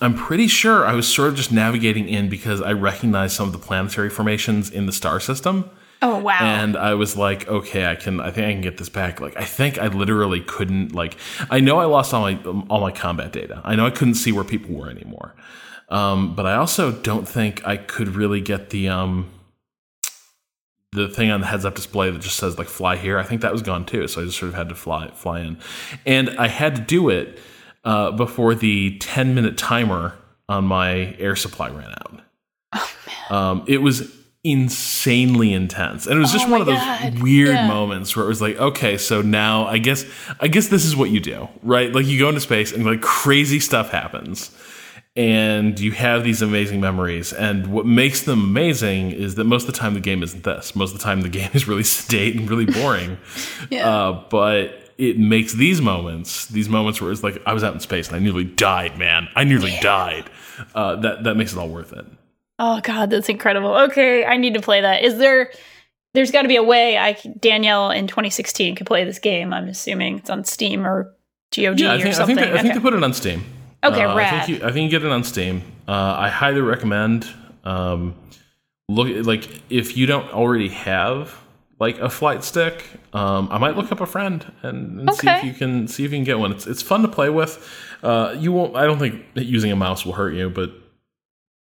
[0.00, 3.52] I'm pretty sure I was sort of just navigating in because I recognized some of
[3.52, 5.70] the planetary formations in the star system.
[6.02, 6.38] Oh wow.
[6.40, 8.20] And I was like, okay, I can.
[8.20, 9.20] I think I can get this back.
[9.20, 10.92] Like, I think I literally couldn't.
[10.92, 11.16] Like,
[11.50, 13.60] I know I lost all my all my combat data.
[13.64, 15.34] I know I couldn't see where people were anymore.
[15.88, 19.30] Um, but I also don't think I could really get the um
[20.92, 23.18] the thing on the heads up display that just says like fly here.
[23.18, 24.06] I think that was gone too.
[24.08, 25.58] So I just sort of had to fly fly in,
[26.04, 27.38] and I had to do it
[27.84, 30.14] uh, before the ten minute timer
[30.48, 32.22] on my air supply ran out.
[33.30, 34.15] Um, it was
[34.50, 37.22] insanely intense, and it was just Oh one of those God.
[37.22, 37.66] weird Yeah.
[37.68, 40.04] moments where it was like, okay, so now I guess
[40.40, 41.92] I guess this is what you do, right?
[41.92, 44.50] Like you go into space and like crazy stuff happens.
[45.18, 49.72] And you have these amazing memories, and what makes them amazing is that most of
[49.72, 50.76] the time the game isn't this.
[50.76, 53.16] Most of the time the game is really sedate and really boring.
[53.70, 53.88] Yeah.
[53.88, 57.80] Uh, but it makes these moments, these moments where it's like I was out in
[57.80, 59.28] space and I nearly died, man.
[59.34, 60.28] I nearly died.
[60.74, 62.04] Uh, that that makes it all worth it.
[62.58, 63.74] Oh god, that's incredible.
[63.74, 65.02] Okay, I need to play that.
[65.04, 65.50] Is there
[66.14, 69.52] there's got to be a way I Danielle in 2016 could play this game.
[69.52, 71.14] I'm assuming it's on Steam or
[71.54, 72.72] GOG Yeah, I or think, I think, they, I think Okay.
[72.74, 73.44] they put it on Steam.
[73.84, 74.46] Okay, Uh, I rad.
[74.46, 75.62] think, you, I think you get it on Steam.
[75.86, 77.28] Uh, I highly recommend.
[77.64, 78.14] Um,
[78.88, 81.38] look, like if you don't already have
[81.78, 85.44] like a flight stick, um, I might look up a friend and, and see if
[85.44, 86.50] you can see if you can get one.
[86.52, 87.68] It's it's fun to play with.
[88.02, 88.74] Uh, you won't.
[88.76, 90.70] I don't think using a mouse will hurt you, but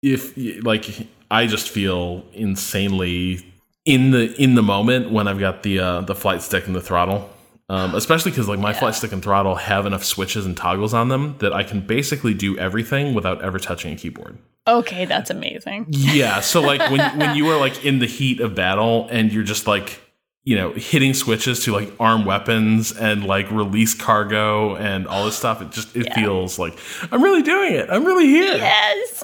[0.01, 0.33] if
[0.63, 3.45] like I just feel insanely
[3.85, 6.81] in the in the moment when I've got the uh, the flight stick and the
[6.81, 7.29] throttle.
[7.69, 11.07] Um, especially because like my flight stick and throttle have enough switches and toggles on
[11.07, 14.37] them that I can basically do everything without ever touching a keyboard.
[14.67, 15.85] Okay, that's amazing.
[15.87, 19.43] Yeah, so like when when you are like in the heat of battle and you're
[19.43, 20.01] just like
[20.43, 25.35] you know hitting switches to like arm weapons and like release cargo and all this
[25.37, 26.15] stuff, it just it Yeah.
[26.15, 26.77] feels like
[27.11, 27.89] I'm really doing it.
[27.89, 28.55] I'm really here.
[28.55, 29.23] Yes.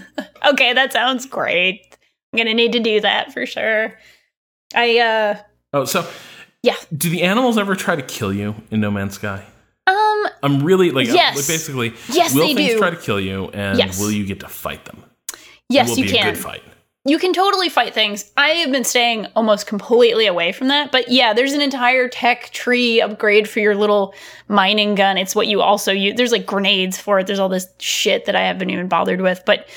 [0.52, 1.96] okay, that sounds great.
[2.32, 3.98] I'm gonna need to do that for sure.
[4.74, 5.38] I uh
[5.72, 6.06] Oh, so
[6.62, 6.76] Yeah.
[6.96, 9.44] Do the animals ever try to kill you in No Man's Sky?
[9.86, 11.36] um I'm really like Yes.
[11.36, 12.78] like, basically Yes, will they things do.
[12.78, 14.00] try to kill you and Yes.
[14.00, 15.04] will you get to fight them?
[15.68, 16.28] yes, you can.
[16.28, 16.62] a good fight.
[17.06, 18.32] You can totally fight things.
[18.34, 22.48] I have been staying almost completely away from that, but yeah, there's an entire tech
[22.48, 24.14] tree upgrade for your little
[24.48, 25.18] mining gun.
[25.18, 26.14] It's what you also use.
[26.16, 27.26] There's like grenades for it.
[27.26, 29.68] There's all this shit that I haven't even bothered with, but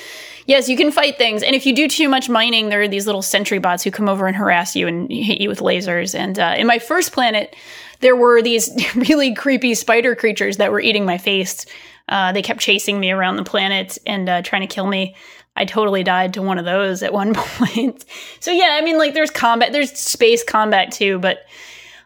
[0.46, 1.42] yes, you can fight things.
[1.42, 4.08] And if you do too much mining, there are these little sentry bots who come
[4.08, 6.18] over and harass you and hit you with lasers.
[6.18, 7.54] And uh, in my first planet,
[8.00, 11.66] there were these really creepy spider creatures that were eating my face.
[12.08, 15.14] Uh, they kept chasing me around the planet and uh, trying to kill me.
[15.58, 18.04] I totally died to one of those at one point.
[18.40, 21.18] So yeah, I mean, like, there's combat, there's space combat too.
[21.18, 21.38] But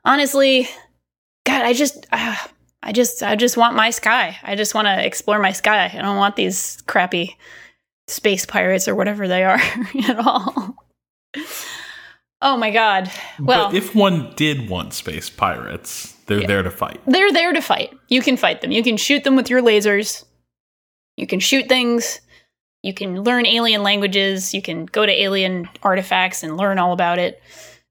[0.04, 0.68] honestly,
[1.44, 2.36] God, I just, uh,
[2.82, 4.38] I just, I just want my sky.
[4.42, 5.92] I just want to explore my sky.
[5.92, 7.36] I don't want these crappy
[8.08, 9.60] space pirates or whatever they are
[10.08, 10.74] at all.
[12.40, 13.10] Oh my God.
[13.38, 17.00] Well, but if one did want space pirates, they're there to fight.
[17.06, 17.92] they're there to fight.
[18.08, 18.72] You can fight them.
[18.72, 20.24] You can shoot them with your lasers.
[21.16, 22.20] You can shoot things.
[22.82, 24.52] You can learn alien languages.
[24.54, 27.40] You can go to alien artifacts and learn all about it.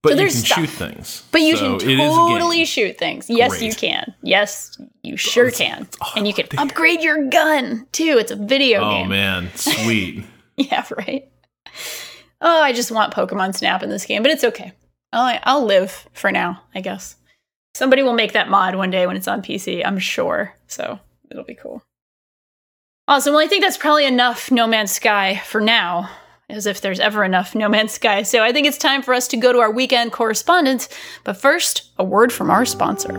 [0.04, 0.60] But So you can there's stuff.
[0.60, 1.24] shoot things.
[1.32, 2.28] But you So can it is a game.
[2.30, 3.30] totally shoot things.
[3.30, 3.62] Yes, Great.
[3.62, 4.14] you can.
[4.24, 5.88] Yes, you sure can.
[6.16, 8.18] And you can upgrade your gun too.
[8.20, 9.06] It's a video Oh game.
[9.06, 10.24] Oh man, sweet.
[10.58, 11.30] Yeah, right.
[12.42, 14.72] Oh, I just want Pokemon Snap in this game, but it's okay.
[15.14, 17.16] I'll, I'll live for now, I guess.
[17.76, 20.56] Somebody will make that mod one day when it's on PC, I'm sure.
[20.68, 21.00] So
[21.30, 21.84] it'll be cool.
[23.12, 23.34] Awesome.
[23.34, 26.10] Well, I think that's probably enough No Man's Sky for now,
[26.50, 28.24] as if there's ever enough No Man's Sky.
[28.24, 30.88] So I think it's time for us to go to our weekend correspondence.
[31.26, 33.12] But first, a word from our sponsor.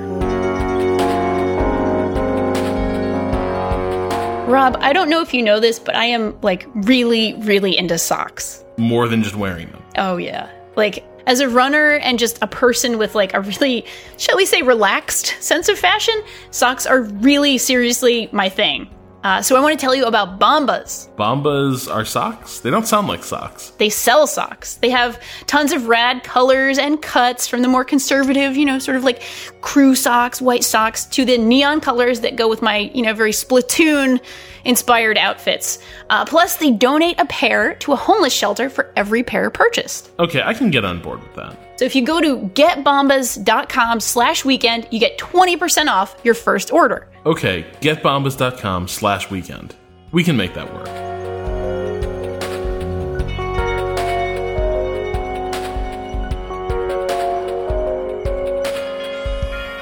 [4.48, 7.98] Rob, I don't know if you know this, but I am like really, really into
[7.98, 8.64] socks.
[8.78, 9.82] More than just wearing them.
[9.98, 10.50] Oh yeah.
[10.74, 13.84] Like as a runner and just a person with like a really,
[14.16, 16.14] shall we say, relaxed sense of fashion,
[16.50, 18.88] socks are really seriously my thing.
[19.24, 21.08] Uh, so I want to tell you about Bombas.
[21.14, 22.60] Bombas are socks?
[22.60, 23.70] They don't sound like socks.
[23.78, 24.74] They sell socks.
[24.76, 28.96] They have tons of rad colors and cuts from the more conservative, you know, sort
[28.96, 29.22] of like
[29.60, 33.32] crew socks, white socks, to the neon colors that go with my, you know, very
[33.32, 34.20] Splatoon
[34.64, 35.78] inspired outfits.
[36.10, 40.10] Uh, plus, they donate a pair to a homeless shelter for every pair purchased.
[40.18, 41.71] Okay, I can get on board with that.
[41.82, 47.08] So if you go to getbombas.com slash weekend, you get 20% off your first order.
[47.26, 49.74] Okay, getbombas.com slash weekend.
[50.12, 50.88] We can make that work.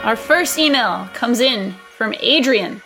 [0.03, 2.81] Our first email comes in from Adrian.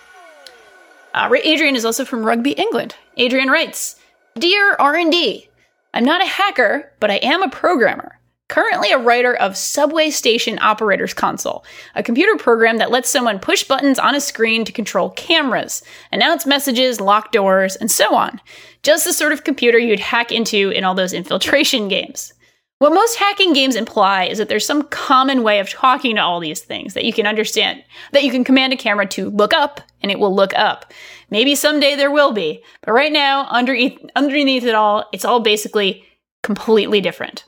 [1.14, 2.96] Uh, Adrian is also from Rugby England.
[3.16, 3.94] Adrian writes,
[4.36, 5.48] "Dear R&D,
[5.94, 8.18] I'm not a hacker, but I am a programmer.
[8.48, 13.64] Currently a writer of Subway Station Operator's Console, a computer program that lets someone push
[13.64, 18.40] buttons on a screen to control cameras, announce messages, lock doors, and so on.
[18.82, 22.34] Just the sort of computer you'd hack into in all those infiltration games."
[22.80, 26.40] What most hacking games imply is that there's some common way of talking to all
[26.40, 29.80] these things that you can understand, that you can command a camera to look up
[30.02, 30.92] and it will look up.
[31.30, 36.04] Maybe someday there will be, but right now, underneath, underneath it all, it's all basically
[36.42, 37.44] completely different.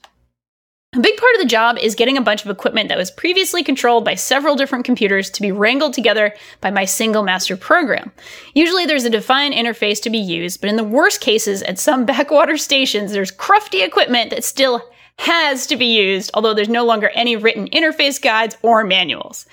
[0.96, 3.62] A big part of the job is getting a bunch of equipment that was previously
[3.62, 8.12] controlled by several different computers to be wrangled together by my single master program.
[8.54, 12.06] Usually there's a defined interface to be used, but in the worst cases, at some
[12.06, 14.80] backwater stations, there's crufty equipment that still
[15.18, 19.44] has to be used, although there's no longer any written interface guides or manuals.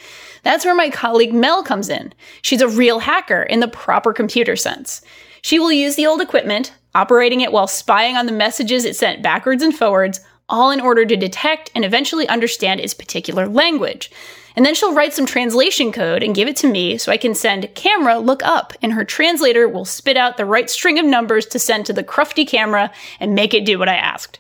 [0.44, 2.14] That's where my colleague Mel comes in.
[2.42, 5.02] She's a real hacker in the proper computer sense.
[5.42, 9.22] She will use the old equipment, operating it while spying on the messages it sent
[9.22, 10.22] backwards and forwards,
[10.54, 14.12] all in order to detect and eventually understand its particular language.
[14.56, 17.34] And then she'll write some translation code and give it to me so I can
[17.34, 21.48] send camera look up, and her translator will spit out the right string of numbers
[21.48, 24.40] to send to the crufty camera and make it do what I asked.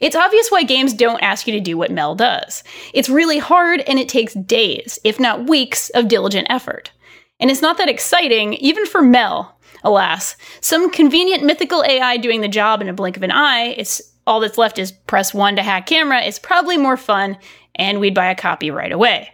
[0.00, 2.64] It's obvious why games don't ask you to do what Mel does.
[2.94, 6.90] It's really hard and it takes days, if not weeks, of diligent effort.
[7.38, 10.36] And it's not that exciting, even for Mel, alas.
[10.62, 14.40] Some convenient mythical AI doing the job in a blink of an eye, it's all
[14.40, 17.36] that's left is press one to hack camera, it's probably more fun,
[17.74, 19.30] and we'd buy a copy right away.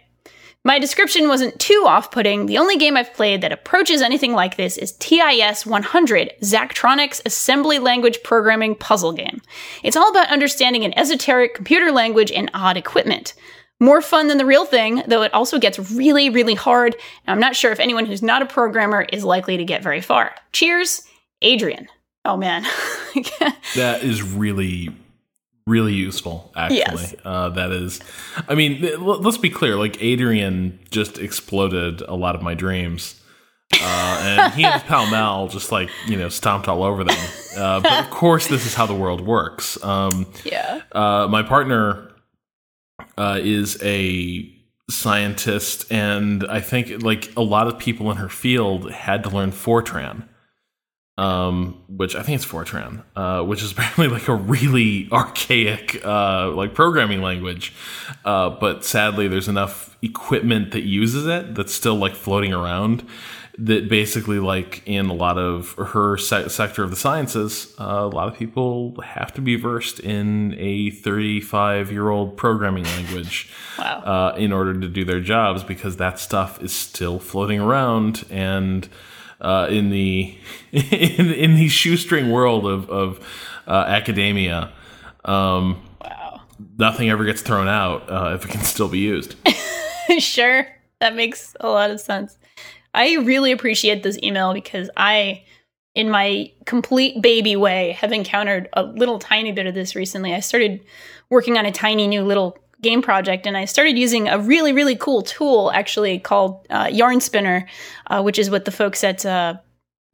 [0.63, 2.45] My description wasn't too off putting.
[2.45, 7.79] The only game I've played that approaches anything like this is TIS 100, Zachtronics Assembly
[7.79, 9.41] Language Programming Puzzle Game.
[9.83, 13.33] It's all about understanding an esoteric computer language and odd equipment.
[13.79, 17.39] More fun than the real thing, though it also gets really, really hard, and I'm
[17.39, 20.33] not sure if anyone who's not a programmer is likely to get very far.
[20.51, 21.03] Cheers,
[21.43, 21.87] Adrian.
[22.27, 22.63] Oh man.
[23.75, 24.89] that is really
[25.65, 27.15] really useful actually yes.
[27.25, 27.99] uh, that is
[28.47, 33.21] i mean let's be clear like adrian just exploded a lot of my dreams
[33.73, 37.17] uh, and he and his pal Mal just like you know stomped all over them.
[37.57, 39.81] Uh, but of course, this is how the world works.
[39.83, 40.81] Um, yeah.
[40.91, 42.11] Uh, my partner
[43.17, 44.49] uh, is a
[44.89, 49.51] scientist, and I think like a lot of people in her field had to learn
[49.51, 50.23] Fortran
[51.17, 56.51] um, which I think it's Fortran, uh, which is apparently like a really archaic uh,
[56.51, 57.73] like programming language.
[58.23, 63.07] Uh, but sadly, there's enough equipment that uses it that's still like floating around.
[63.59, 68.05] That basically, like in a lot of her se- sector of the sciences, uh, a
[68.05, 74.01] lot of people have to be versed in a 35 year old programming language wow.
[74.01, 78.89] Uh, in order to do their jobs because that stuff is still floating around and
[79.41, 80.37] uh, in the
[80.71, 83.27] in, in the shoestring world of of
[83.67, 84.71] uh, academia.
[85.25, 86.41] Um, wow.
[86.77, 89.35] Nothing ever gets thrown out uh, if it can still be used.
[90.19, 90.67] sure,
[90.99, 92.37] that makes a lot of sense.
[92.93, 95.43] I really appreciate this email because I,
[95.93, 100.33] in my complete baby way, have encountered a little tiny bit of this recently.
[100.33, 100.83] I started
[101.29, 104.95] working on a tiny new little game project and I started using a really, really
[104.95, 107.67] cool tool actually called uh, Yarn Spinner,
[108.07, 109.55] uh, which is what the folks at uh,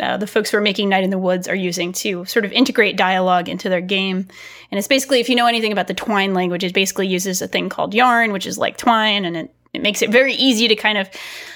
[0.01, 2.51] uh, the folks who are making Night in the Woods are using to sort of
[2.51, 4.27] integrate dialogue into their game.
[4.71, 7.47] And it's basically, if you know anything about the Twine language, it basically uses a
[7.47, 10.75] thing called Yarn, which is like Twine, and it, it makes it very easy to
[10.75, 11.09] kind of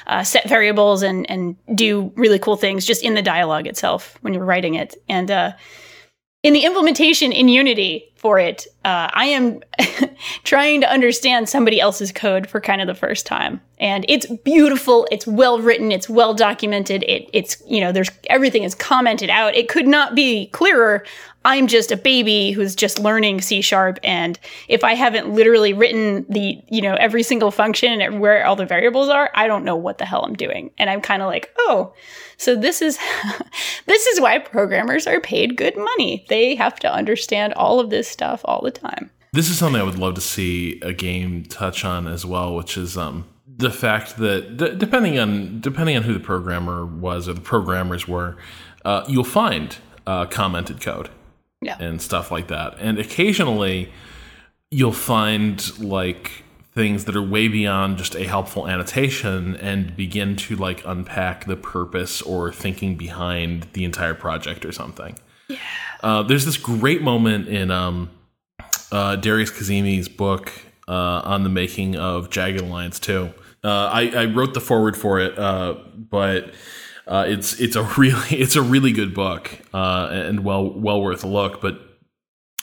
[0.06, 4.36] uh, set variables and, and do really cool things just in the dialogue itself when
[4.36, 4.96] you're writing it.
[5.10, 5.54] And uh,
[6.44, 9.62] in the implementation in Unity for it, uh, I am
[10.44, 15.08] trying to understand somebody else's code for kind of the first time, and it's beautiful.
[15.12, 15.92] It's well written.
[15.92, 17.04] It's well documented.
[17.04, 19.56] It, it's you know, there's everything is commented out.
[19.56, 21.06] It could not be clearer.
[21.44, 26.26] I'm just a baby who's just learning C sharp, and if I haven't literally written
[26.30, 29.76] the you know every single function and where all the variables are, I don't know
[29.76, 31.94] what the hell I'm doing, and I'm kind of like, oh
[32.38, 32.98] so this is
[33.86, 36.26] this is why programmers are paid good money.
[36.30, 39.10] They have to understand all of this stuff all the time.
[39.34, 42.78] This is something I would love to see a game touch on as well, which
[42.78, 47.34] is um, the fact that d- depending on depending on who the programmer was or
[47.34, 48.38] the programmers were,
[48.86, 51.10] uh, you'll find uh, commented code
[51.62, 51.78] yeah.
[51.80, 53.92] and stuff like that, and occasionally
[54.70, 56.44] you'll find like
[56.78, 61.56] things that are way beyond just a helpful annotation and begin to like unpack the
[61.56, 65.18] purpose or thinking behind the entire project or something.
[65.48, 65.58] Yeah.
[66.04, 68.12] Uh, there's this great moment in um,
[68.92, 70.52] uh, Darius Kazemi's book
[70.88, 73.34] uh, on the making of Jagged Alliance 2.
[73.64, 76.54] Uh, I, I, wrote the foreword for it, uh, but
[77.08, 81.28] uh, it's it's a really it's a really good book and well well worth a
[81.28, 81.60] look.
[81.60, 81.80] But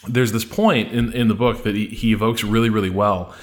[0.07, 3.35] there's this point in, in the book that he, he evokes really really well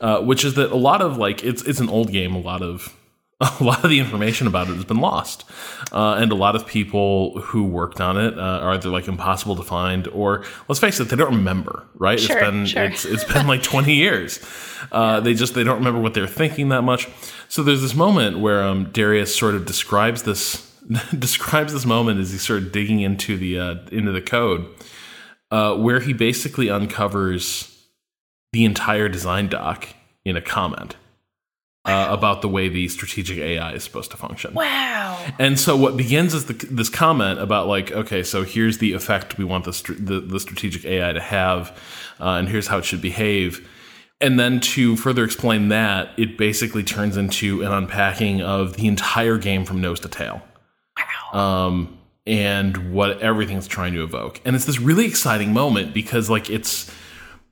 [0.00, 2.34] uh, which is that a lot of like it's it's an old game.
[2.34, 2.96] A lot of
[3.40, 5.44] a lot of the information about it has been lost,
[5.92, 9.56] uh, and a lot of people who worked on it uh, are either like impossible
[9.56, 11.84] to find, or let's face it, they don't remember.
[11.94, 12.20] Right?
[12.20, 12.84] Sure, it's been sure.
[12.84, 14.44] it's it's been like twenty years.
[14.92, 17.08] Uh, they just they don't remember what they're thinking that much.
[17.48, 20.70] So there's this moment where um, Darius sort of describes this
[21.18, 24.66] describes this moment as he's sort of digging into the uh, into the code,
[25.50, 27.69] uh, where he basically uncovers
[28.52, 29.88] the entire design doc
[30.24, 30.96] in a comment
[31.84, 34.54] uh, about the way the strategic AI is supposed to function.
[34.54, 35.24] Wow.
[35.38, 39.38] And so what begins is the, this comment about like, okay, so here's the effect
[39.38, 41.70] we want the, the, the strategic AI to have,
[42.20, 43.68] uh, and here's how it should behave.
[44.20, 49.38] And then to further explain that, it basically turns into an unpacking of the entire
[49.38, 50.42] game from nose to tail.
[51.32, 51.40] Wow.
[51.40, 54.42] Um, and what everything's trying to evoke.
[54.44, 56.92] And it's this really exciting moment because like it's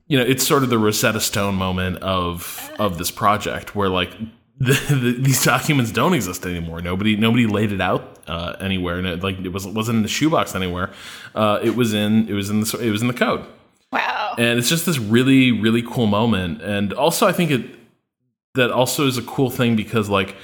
[0.09, 4.11] you know, it's sort of the Rosetta Stone moment of of this project, where like
[4.59, 6.81] the, the, these documents don't exist anymore.
[6.81, 10.09] Nobody nobody laid it out uh, anywhere, and it, like it was wasn't in the
[10.09, 10.91] shoebox anywhere.
[11.33, 13.45] Uh, it was in it was in the it was in the code.
[13.91, 14.35] Wow!
[14.37, 17.79] And it's just this really really cool moment, and also I think it
[18.55, 20.35] that also is a cool thing because like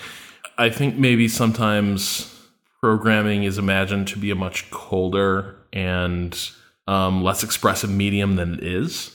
[0.59, 2.31] I think maybe sometimes
[2.79, 6.51] programming is imagined to be a much colder and
[6.87, 9.14] um, less expressive medium than it is.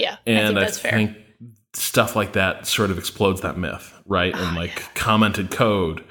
[0.00, 1.16] Yeah, and I think I think
[1.72, 4.34] stuff like that sort of explodes that myth, right?
[4.34, 6.04] and Oh, like commented code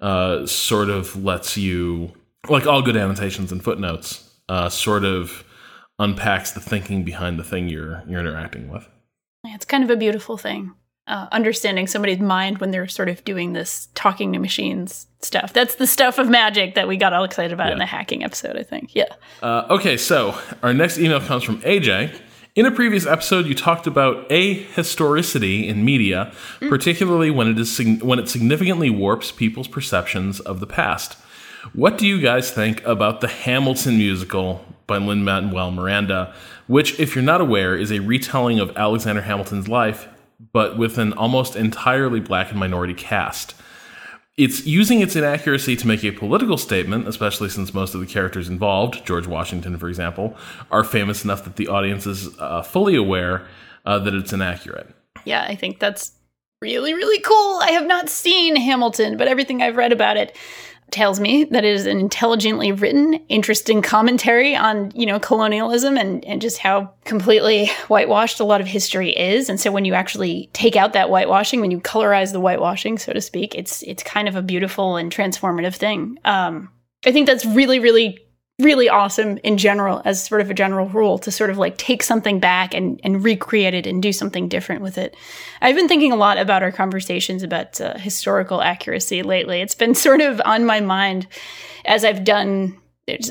[0.00, 2.12] uh, sort of lets you,
[2.48, 5.44] like all good annotations and footnotes, uh, sort of
[5.98, 8.88] unpacks the thinking behind the thing you're you're interacting with.
[9.44, 10.72] Yeah, It's kind of a beautiful thing.
[11.06, 15.52] Uh, understanding somebody's mind when they're sort of doing this talking to machines stuff.
[15.52, 18.56] That's the stuff of magic that we got all excited about in the hacking episode,
[18.56, 18.94] I think.
[18.94, 19.12] Yeah.
[19.42, 22.18] Uh, okay, so our next email comes from AJ.
[22.54, 26.68] In a previous episode, you talked about ahistoricity in media, mm.
[26.68, 31.14] particularly when it is when it significantly warps people's perceptions of the past.
[31.72, 36.32] What do you guys think about the Hamilton musical by Lin Manuel Miranda,
[36.68, 40.06] which, if you're not aware, is a retelling of Alexander Hamilton's life,
[40.52, 43.56] but with an almost entirely black and minority cast?
[44.36, 48.48] It's using its inaccuracy to make a political statement, especially since most of the characters
[48.48, 50.36] involved, George Washington, for example,
[50.72, 53.46] are famous enough that the audience is uh, fully aware
[53.86, 54.92] uh, that it's inaccurate.
[55.24, 56.12] Yeah, I think that's
[56.60, 57.60] really, really cool.
[57.62, 60.36] I have not seen Hamilton, but everything I've read about it
[60.90, 66.24] tells me that it is an intelligently written, interesting commentary on, you know, colonialism and,
[66.24, 69.48] and just how completely whitewashed a lot of history is.
[69.48, 73.12] And so when you actually take out that whitewashing, when you colorize the whitewashing, so
[73.12, 76.18] to speak, it's it's kind of a beautiful and transformative thing.
[76.24, 76.70] Um,
[77.06, 78.23] I think that's really, really
[78.60, 82.02] really awesome in general as sort of a general rule to sort of like take
[82.04, 85.16] something back and, and recreate it and do something different with it.
[85.60, 89.60] I've been thinking a lot about our conversations about uh, historical accuracy lately.
[89.60, 91.26] It's been sort of on my mind
[91.84, 92.80] as I've done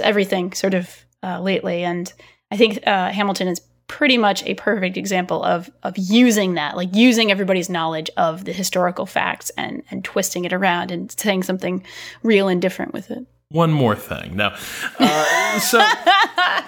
[0.02, 1.84] everything sort of uh, lately.
[1.84, 2.12] And
[2.52, 6.96] I think uh, Hamilton is pretty much a perfect example of of using that, like
[6.96, 11.84] using everybody's knowledge of the historical facts and and twisting it around and saying something
[12.24, 13.26] real and different with it.
[13.54, 14.36] One more thing.
[14.36, 14.56] Now,
[15.00, 16.64] uh, so I,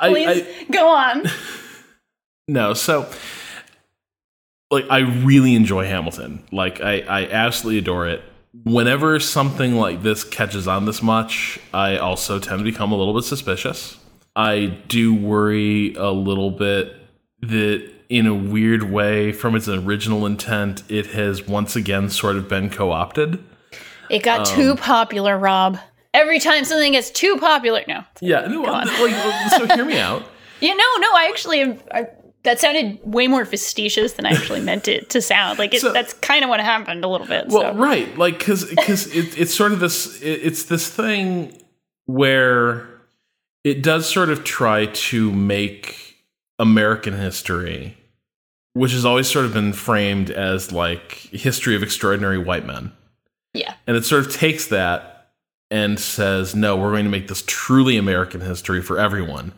[0.00, 1.26] Please I, go on.
[2.48, 3.08] no, so
[4.68, 6.44] like I really enjoy Hamilton.
[6.50, 8.20] Like I, I absolutely adore it.
[8.64, 13.14] Whenever something like this catches on this much, I also tend to become a little
[13.14, 13.96] bit suspicious.
[14.34, 16.96] I do worry a little bit
[17.42, 22.48] that in a weird way, from its original intent, it has once again sort of
[22.48, 23.38] been co opted.
[24.10, 25.78] It got too popular, Rob.
[26.14, 28.02] Every time something gets too popular, no.
[28.20, 28.88] Yeah, no, like,
[29.50, 30.24] so hear me out.
[30.60, 31.08] Yeah, no, no.
[31.14, 32.08] I actually, I,
[32.42, 35.56] that sounded way more facetious than I actually meant it to sound.
[35.60, 37.46] Like it, So- that's kind of what happened a little bit.
[37.46, 37.78] Well, so.
[37.78, 41.56] right, like because because it, it's sort of this it, it's this thing
[42.06, 42.88] where
[43.62, 46.16] it does sort of try to make
[46.58, 47.96] American history,
[48.72, 52.90] which has always sort of been framed as like history of extraordinary white men,
[53.54, 55.17] yeah, and it sort of takes that
[55.70, 59.52] and says, no, we're going to make this truly American history for everyone.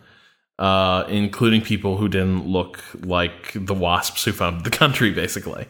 [0.58, 5.66] Uh, including people who didn't look like the wasps who founded the country, basically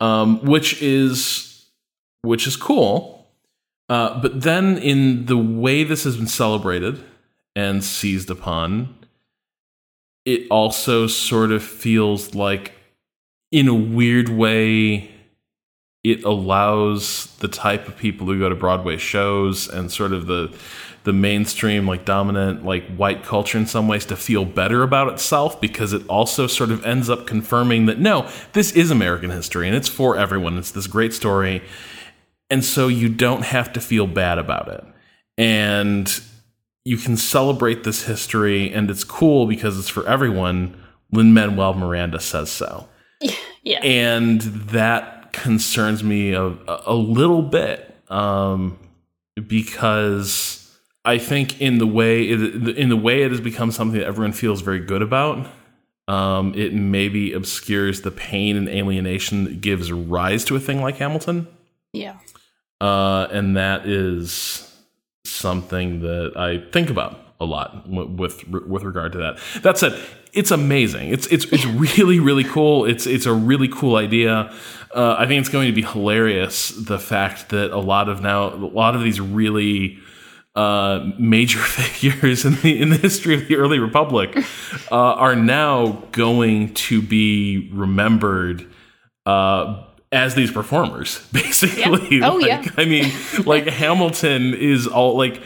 [0.00, 1.66] um, which is
[2.22, 3.28] which is cool.
[3.88, 7.02] Uh, but then, in the way this has been celebrated
[7.54, 8.96] and seized upon,
[10.24, 12.72] it also sort of feels like,
[13.52, 15.08] in a weird way,
[16.12, 20.56] it allows the type of people who go to Broadway shows and sort of the
[21.02, 25.60] the mainstream like dominant like white culture in some ways to feel better about itself
[25.60, 29.76] because it also sort of ends up confirming that no this is American history and
[29.76, 30.58] it's for everyone.
[30.58, 31.62] It's this great story.
[32.50, 34.84] And so you don't have to feel bad about it.
[35.36, 36.20] And
[36.84, 40.80] you can celebrate this history and it's cool because it's for everyone
[41.10, 42.88] Lin Manuel Miranda says so.
[43.62, 43.80] Yeah.
[43.80, 45.15] and that
[45.46, 48.76] concerns me a, a little bit um,
[49.46, 54.06] because I think in the way it, in the way it has become something that
[54.06, 55.46] everyone feels very good about,
[56.08, 60.96] um, it maybe obscures the pain and alienation that gives rise to a thing like
[60.96, 61.46] Hamilton,
[61.92, 62.16] yeah.
[62.80, 64.68] uh, and that is
[65.24, 69.38] something that I think about a lot with with regard to that.
[69.62, 70.00] That said,
[70.32, 71.10] it's amazing.
[71.10, 71.64] It's it's it's
[71.96, 72.84] really really cool.
[72.84, 74.52] It's it's a really cool idea.
[74.96, 76.70] Uh, I think it's going to be hilarious.
[76.70, 79.98] The fact that a lot of now a lot of these really
[80.54, 84.36] uh, major figures in the in the history of the early republic
[84.90, 88.66] uh, are now going to be remembered
[89.26, 92.18] uh, as these performers, basically.
[92.18, 92.30] Yeah.
[92.30, 92.72] Oh, like, yeah.
[92.76, 93.12] I mean,
[93.44, 95.42] like Hamilton is all like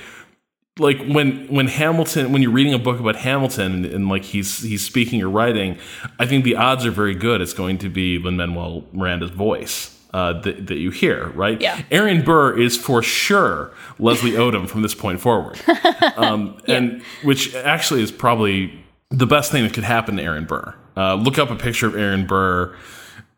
[0.81, 4.63] like when when Hamilton when you're reading a book about Hamilton and, and like he's
[4.63, 5.79] he's speaking or writing,
[6.19, 9.97] I think the odds are very good it's going to be Lin Manuel Miranda's voice.
[10.13, 11.61] Uh, that, that you hear, right?
[11.61, 11.81] Yeah.
[11.89, 15.61] Aaron Burr is for sure Leslie Odom from this point forward,
[16.17, 18.77] um, and which actually is probably
[19.11, 20.75] the best thing that could happen to Aaron Burr.
[20.97, 22.75] Uh, look up a picture of Aaron Burr.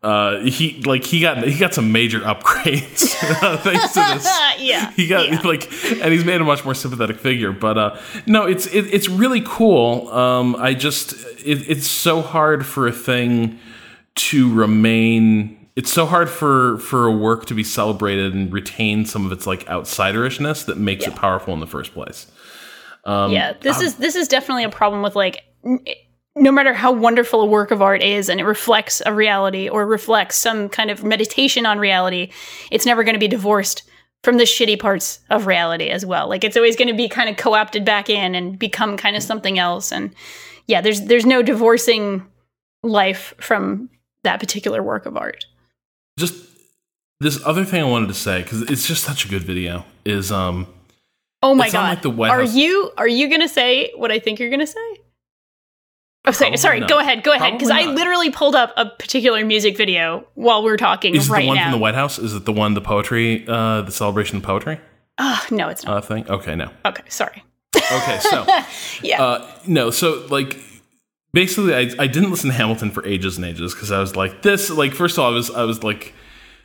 [0.03, 4.25] Uh, he like he got he got some major upgrades uh, thanks to this.
[4.59, 4.91] yeah.
[4.91, 5.39] He got yeah.
[5.41, 7.53] like, and he's made a much more sympathetic figure.
[7.53, 10.09] But uh, no, it's it, it's really cool.
[10.09, 11.13] Um, I just
[11.45, 13.57] it, it's so hard for a thing
[14.15, 15.69] to remain.
[15.77, 19.47] It's so hard for for a work to be celebrated and retain some of its
[19.47, 22.27] like outsiderishness that makes it powerful in the first place.
[23.05, 25.43] yeah this is this is definitely a problem with like
[26.35, 29.85] no matter how wonderful a work of art is and it reflects a reality or
[29.85, 32.31] reflects some kind of meditation on reality
[32.71, 33.83] it's never going to be divorced
[34.23, 36.29] from the shitty parts of reality as well.
[36.29, 39.23] Like it's always going to be kind of co-opted back in and become kind of
[39.23, 39.91] something else.
[39.91, 40.15] And
[40.67, 42.25] yeah there's there's no divorcing
[42.81, 43.89] life from
[44.23, 45.45] that particular work of art.
[46.17, 46.35] Just
[47.19, 50.31] this other thing I wanted to say because it's just such a good video is
[50.31, 50.67] um
[51.41, 52.03] oh my god.
[52.05, 54.97] like are you are you going to say what i think you're going to say
[56.25, 56.79] Oh, sorry, sorry.
[56.79, 56.89] not.
[56.89, 57.23] Go ahead.
[57.23, 57.53] Go ahead.
[57.53, 61.31] Because I literally pulled up a particular music video while we are talking is it
[61.31, 61.63] right the one now.
[61.65, 62.17] from the White House?
[62.17, 64.79] Is it the one the poetry uh the celebration of poetry
[65.17, 65.97] Ah, no, it's not.
[65.97, 66.29] uh thing?
[66.29, 66.69] Okay, no.
[66.85, 67.43] okay, sorry.
[67.75, 68.45] Okay, so
[69.03, 69.21] Yeah.
[69.21, 70.57] Uh, no, so like
[71.33, 74.41] basically, I, I didn't listen to Hamilton for ages and ages because I was like
[74.43, 74.69] this.
[74.69, 76.13] Like first of all, I was I was like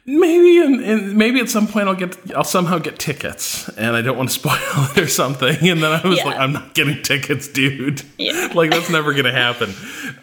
[0.09, 4.16] maybe in, maybe at some point I'll get I'll somehow get tickets, and I don't
[4.16, 5.56] want to spoil it or something.
[5.68, 6.24] And then I was Yeah.
[6.24, 8.02] like, I'm not getting tickets, dude.
[8.16, 8.50] Yeah.
[8.54, 9.74] like that's never gonna happen.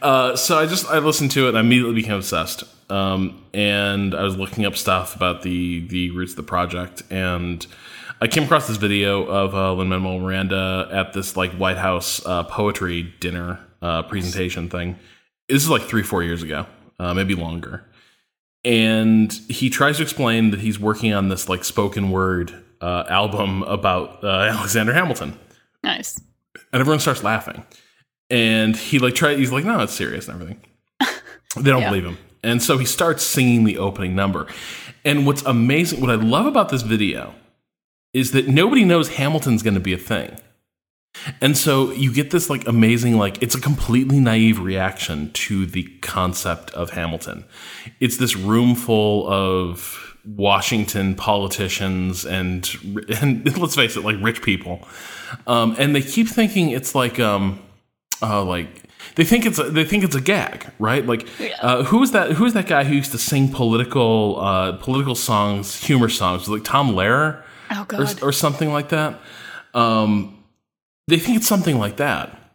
[0.01, 2.63] Uh, so I just I listened to it and I immediately became obsessed.
[2.91, 7.65] Um, and I was looking up stuff about the the roots of the project and.
[8.21, 12.25] I came across this video of uh, Lin Manuel Miranda at this like White House
[12.25, 14.97] uh, poetry dinner uh, presentation thing.
[15.49, 16.65] This is like three, four years ago,
[16.97, 17.83] uh, maybe longer.
[18.66, 22.51] And he tries to explain that he's working on this like spoken word
[22.82, 25.38] uh, album about uh, Alexander Hamilton,
[25.84, 26.20] nice.
[26.74, 27.63] and everyone starts laughing.
[28.32, 30.61] And he like try he's like, no, it's serious and everything.
[31.57, 31.89] They don't Yeah.
[31.89, 32.18] believe him.
[32.43, 34.47] And so he starts singing the opening number.
[35.05, 37.34] And what's amazing, what I love about this video
[38.13, 40.36] is that nobody knows Hamilton's going to be a thing.
[41.41, 45.84] And so you get this like amazing, like, it's a completely naive reaction to the
[46.01, 47.45] concept of Hamilton.
[47.99, 52.68] It's this room full of Washington politicians and,
[53.22, 54.88] and let's face it, like rich people.
[55.47, 57.59] Um, and they keep thinking it's like, um,
[58.22, 58.84] uh, like,
[59.16, 61.05] they think it's a, they think it's a gag, right?
[61.05, 61.28] Like,
[61.61, 62.32] uh, who's that?
[62.32, 66.49] Who's that guy who used to sing political uh, political songs, humor songs?
[66.49, 68.24] Like Tom Lehrer Oh or, god.
[68.24, 69.20] or something like that.
[69.74, 70.34] Um,
[71.07, 72.53] they think it's something like that.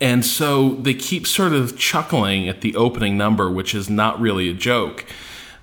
[0.00, 4.48] And so they keep sort of chuckling at the opening number, which is not really
[4.48, 5.04] a joke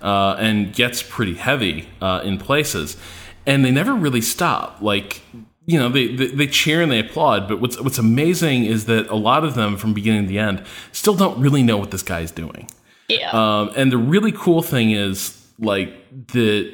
[0.01, 2.97] uh, and gets pretty heavy uh, in places.
[3.45, 4.81] And they never really stop.
[4.81, 5.21] Like,
[5.65, 7.47] you know, they, they, they cheer and they applaud.
[7.47, 10.63] But what's, what's amazing is that a lot of them, from beginning to the end,
[10.91, 12.69] still don't really know what this guy's doing.
[13.07, 13.31] yeah.
[13.31, 15.93] Um, and the really cool thing is, like,
[16.27, 16.73] that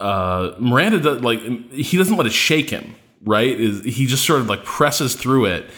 [0.00, 1.40] uh, Miranda does, like
[1.70, 2.94] he doesn't let it shake him.
[3.24, 3.58] Right?
[3.58, 5.70] Is he just sort of like presses through it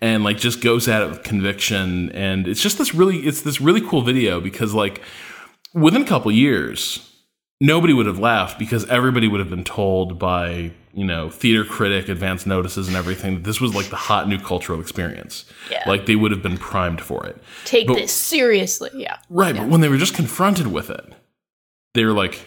[0.00, 2.10] and like just goes at it with conviction.
[2.10, 5.00] And it's just this really, it's this really cool video because like
[5.74, 7.08] within a couple years,
[7.60, 12.08] nobody would have laughed because everybody would have been told by you know theater critic
[12.08, 15.44] advance notices and everything that this was like the hot new cultural experience.
[15.70, 15.88] Yeah.
[15.88, 17.40] Like they would have been primed for it.
[17.64, 18.90] Take but- this seriously.
[18.94, 19.16] Yeah.
[19.30, 21.04] Right, but when they were just confronted with it,
[21.94, 22.46] they were like,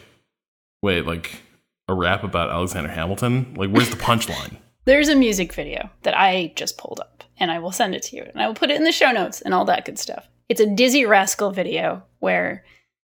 [0.81, 1.41] "Wait, like
[1.87, 3.53] a rap about Alexander Hamilton?
[3.55, 7.59] Like, where's the punchline?" There's a music video that I just pulled up, and I
[7.59, 9.53] will send it to you, and I will put it in the show notes and
[9.53, 10.27] all that good stuff.
[10.47, 12.63] It's a Dizzee Rascal video where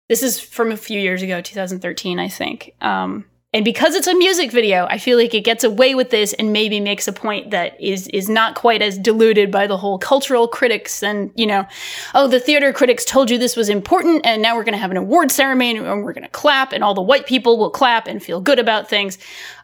[0.08, 2.74] this is from a few years ago, 2013, I think.
[2.82, 3.24] Um,
[3.54, 6.52] and because it's a music video, I feel like it gets away with this and
[6.54, 10.48] maybe makes a point that is is not quite as diluted by the whole cultural
[10.48, 11.66] critics and you know,
[12.14, 14.90] oh, the theater critics told you this was important, and now we're going to have
[14.90, 18.06] an award ceremony and we're going to clap, and all the white people will clap
[18.06, 19.18] and feel good about things.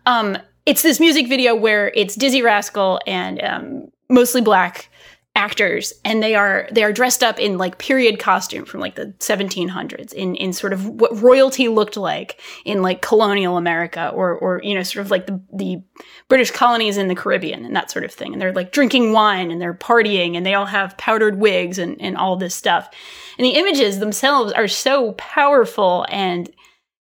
[0.05, 0.37] Um,
[0.67, 4.91] it's this music video where it's Dizzee Rascal and um, mostly black
[5.39, 9.07] actors and they are they are dressed up in like period costume from like the
[9.21, 14.61] 1700s in in sort of what royalty looked like in like colonial America or or
[14.65, 15.81] you know sort of like the the
[16.27, 18.33] British colonies in the Caribbean and that sort of thing.
[18.33, 21.97] And they're like drinking wine and they're partying and they all have powdered wigs and
[22.03, 22.91] and all this stuff.
[23.39, 26.51] And the images themselves are so powerful and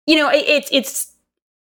[0.07, 1.13] you know it, it's it's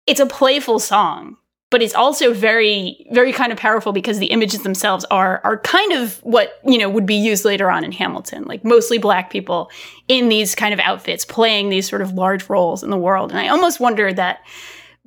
[0.08, 1.38] it's a playful song
[1.70, 5.94] but it's also very very kind of powerful because the images themselves are are kind
[5.94, 9.70] of what you know would be used later on in Hamilton like mostly black people
[10.08, 13.32] in these kind of outfits playing these sort of large roles in the world.
[13.32, 14.40] And i almost wonder that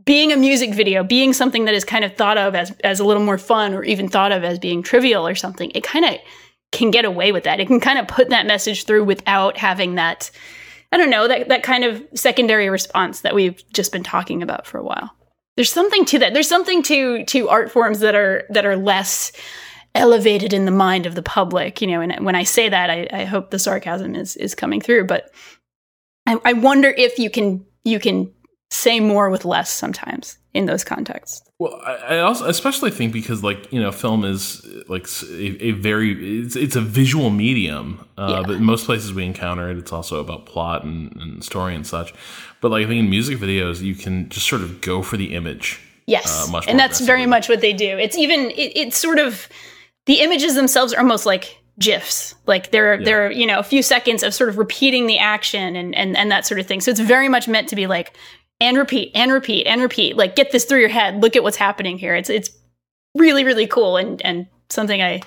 [0.04, 3.04] being a music video being something that is kind of thought of as as a
[3.04, 6.16] little more fun or even thought of as being trivial or something it kind of
[6.72, 7.58] can get away with that.
[7.58, 10.30] It can kind of put that message through without having that
[10.92, 14.66] i don't know that that kind of secondary response that we've just been talking about
[14.66, 15.11] for a while
[15.61, 16.32] there's something to that.
[16.32, 19.30] There's something to to art forms that are that are less
[19.94, 21.82] elevated in the mind of the public.
[21.82, 24.80] You know, and when I say that, I, I hope the sarcasm is is coming
[24.80, 25.04] through.
[25.04, 25.30] But
[26.26, 28.32] I, I wonder if you can you can
[28.70, 31.42] say more with less sometimes in those contexts.
[31.59, 35.70] Well, I, I also especially think because like you know, film is like a, a
[35.72, 38.42] very it's, it's a visual medium, uh, yeah.
[38.46, 42.12] but most places we encounter it, it's also about plot and, and story and such.
[42.61, 45.34] But like I think in music videos, you can just sort of go for the
[45.34, 45.80] image.
[46.07, 47.96] Yes, uh, and that's very much what they do.
[47.98, 49.48] It's even it, it's sort of
[50.07, 53.05] the images themselves are almost like gifs like there yeah.
[53.05, 56.14] there are you know a few seconds of sort of repeating the action and and
[56.14, 58.12] and that sort of thing so it's very much meant to be like
[58.61, 61.56] and repeat and repeat and repeat like get this through your head look at what's
[61.56, 62.50] happening here it's it's
[63.14, 65.20] really really cool and and something i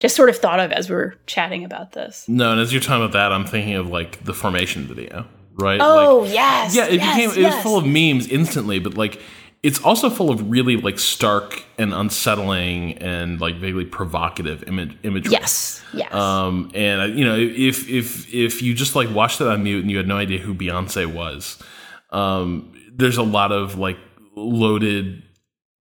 [0.00, 2.82] just sort of thought of as we were chatting about this no and as you're
[2.82, 5.26] talking about that i'm thinking of like the formation video
[5.56, 5.80] right?
[5.80, 6.86] Oh like, yes, yeah.
[6.86, 7.54] It yes, became it yes.
[7.54, 9.20] was full of memes instantly, but like
[9.62, 15.32] it's also full of really like stark and unsettling and like vaguely provocative image imagery.
[15.32, 16.12] Yes, yes.
[16.12, 19.90] Um, and you know, if if if you just like watched it on mute and
[19.90, 21.58] you had no idea who Beyonce was,
[22.14, 23.98] um, there's a lot of like
[24.36, 25.22] loaded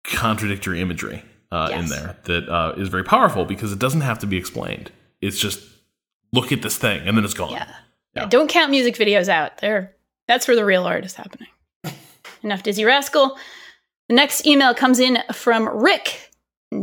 [0.04, 1.84] contradictory imagery uh, yes.
[1.84, 4.92] in there that uh, is very powerful because it doesn't have to be explained.
[5.22, 5.64] It's just
[6.34, 7.52] look at this thing and then it's gone.
[7.52, 7.72] Yeah.
[8.16, 8.26] Yeah.
[8.26, 9.58] Don't count music videos out.
[9.60, 9.96] There,
[10.28, 11.48] that's where the real art is happening.
[12.44, 13.38] Enough Dizzee Rascal.
[14.10, 16.32] The next email comes in from Rick,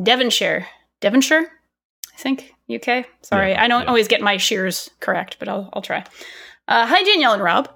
[0.03, 0.67] Devonshire.
[1.01, 1.47] Devonshire,
[2.15, 3.07] I think, UK.
[3.23, 3.89] Sorry, yeah, I don't yeah.
[3.89, 6.05] always get my shears correct, but I'll, I'll try.
[6.67, 7.69] Uh, hi, Danielle and Rob.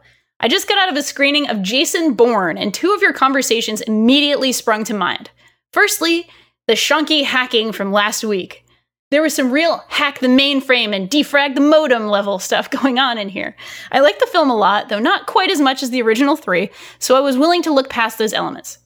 [0.44, 3.80] I just got out of a screening of Jason Bourne, and two of your conversations
[3.80, 5.30] immediately sprung to mind.
[5.72, 6.28] Firstly,
[6.66, 8.62] the shunky hacking from last week.
[9.10, 13.16] There was some real hack the mainframe and defrag the modem level stuff going on
[13.16, 13.56] in here.
[13.90, 16.68] I like the film a lot, though not quite as much as the original three,
[16.98, 18.76] so I was willing to look past those elements.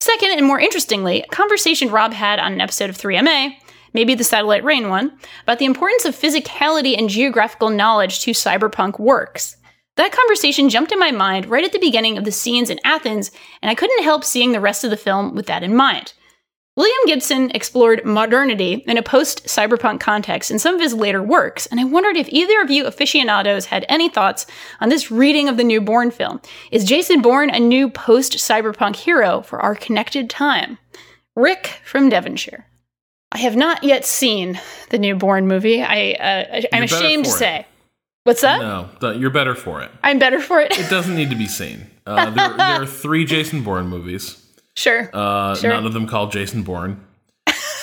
[0.00, 3.54] Second, and more interestingly, a conversation Rob had on an episode of 3MA,
[3.94, 9.00] maybe the Satellite Reign one, about the importance of physicality and geographical knowledge to cyberpunk
[9.00, 9.56] works.
[9.96, 13.30] That conversation jumped in my mind right at the beginning of the scenes in Athens,
[13.60, 16.14] and I couldn't help seeing the rest of the film with that in mind.
[16.76, 21.66] William Gibson explored modernity in a post cyberpunk context in some of his later works,
[21.66, 24.46] and I wondered if either of you aficionados had any thoughts
[24.80, 26.40] on this reading of the new Bourne film.
[26.70, 30.78] Is Jason Bourne a new post cyberpunk hero for our connected time?
[31.36, 32.66] Rick from Devonshire.
[33.32, 34.58] I have not yet seen
[34.90, 35.82] the new Bourne movie.
[35.82, 37.66] I, uh, I'm ashamed to say.
[38.24, 38.60] What's that?
[38.60, 39.90] No, you're better for it.
[40.02, 40.78] I'm better for it.
[40.78, 41.90] it doesn't need to be seen.
[42.06, 44.44] Uh, there, there are three Jason Bourne movies.
[44.76, 45.10] Sure.
[45.12, 45.70] Uh, sure.
[45.70, 47.04] None of them called Jason Bourne.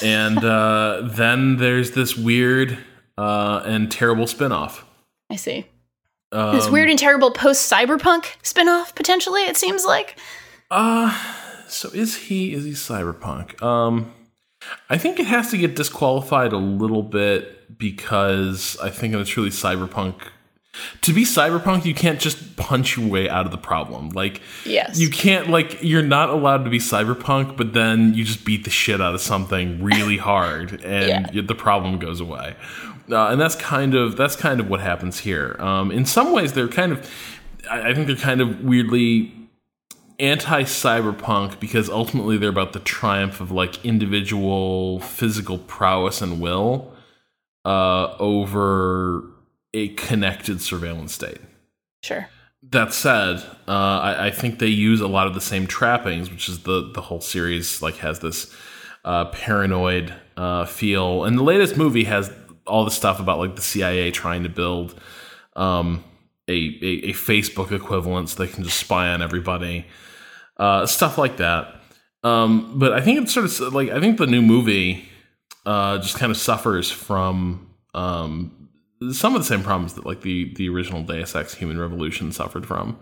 [0.03, 2.77] and uh, then there's this weird
[3.17, 4.83] uh, and terrible spinoff.
[5.29, 5.65] I see.
[6.31, 10.19] Um, this weird and terrible post cyberpunk spinoff, potentially, it seems like.
[10.69, 11.17] Uh,
[11.67, 13.61] so is he is he cyberpunk?
[13.63, 14.13] Um,
[14.89, 19.49] I think it has to get disqualified a little bit because I think it's truly
[19.49, 20.15] cyberpunk.
[21.01, 24.09] To be cyberpunk you can't just punch your way out of the problem.
[24.09, 24.99] Like yes.
[24.99, 28.69] you can't like you're not allowed to be cyberpunk but then you just beat the
[28.69, 31.41] shit out of something really hard and yeah.
[31.41, 32.55] the problem goes away.
[33.09, 35.55] Uh, and that's kind of that's kind of what happens here.
[35.59, 37.09] Um, in some ways they're kind of
[37.69, 39.33] I, I think they're kind of weirdly
[40.19, 46.91] anti-cyberpunk because ultimately they're about the triumph of like individual physical prowess and will
[47.67, 49.23] uh, over
[49.73, 51.39] a connected surveillance state.
[52.01, 52.29] Sure.
[52.63, 56.47] That said, uh, I, I, think they use a lot of the same trappings, which
[56.47, 58.53] is the the whole series like has this
[59.03, 62.31] uh, paranoid uh, feel, and the latest movie has
[62.65, 64.99] all the stuff about like the CIA trying to build
[65.57, 66.03] um,
[66.47, 69.85] a, a, a Facebook equivalent so they can just spy on everybody,
[70.55, 71.75] uh, stuff like that.
[72.23, 75.09] Um, but I think it's sort of like I think the new movie
[75.67, 78.69] uh, just kind of suffers from um,
[79.11, 82.65] some of the same problems that like the the original Deus Ex Human Revolution suffered
[82.65, 82.97] from.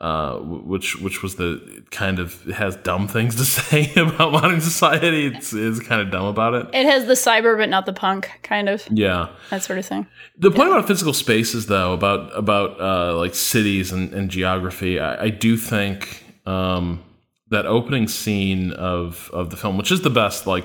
[0.00, 4.60] Uh, which which was the kind of it has dumb things to say about modern
[4.60, 5.26] society.
[5.26, 6.66] It's is kind of dumb about it.
[6.74, 9.28] It has the cyber but not the punk kind of Yeah.
[9.50, 10.08] that sort of thing.
[10.38, 15.24] The point about physical spaces, though, about about uh, like cities and, and geography, I,
[15.26, 17.04] I do think um,
[17.50, 20.64] that opening scene of of the film, which is the best, like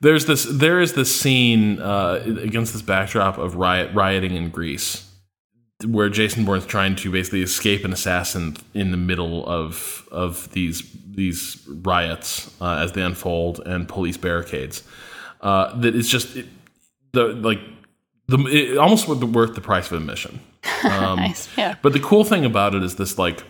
[0.00, 5.10] there's this there is this scene uh, against this backdrop of riot rioting in Greece,
[5.86, 10.82] where Jason Bourne's trying to basically escape an assassin in the middle of of these
[11.06, 14.82] these riots uh, as they unfold and police barricades.
[15.40, 16.46] Uh, that is just it,
[17.12, 17.60] the like
[18.28, 20.40] the it almost worth the, price of admission.
[20.84, 21.48] Um, Nice.
[21.56, 21.74] Yeah.
[21.82, 23.42] But the cool thing about it is this like.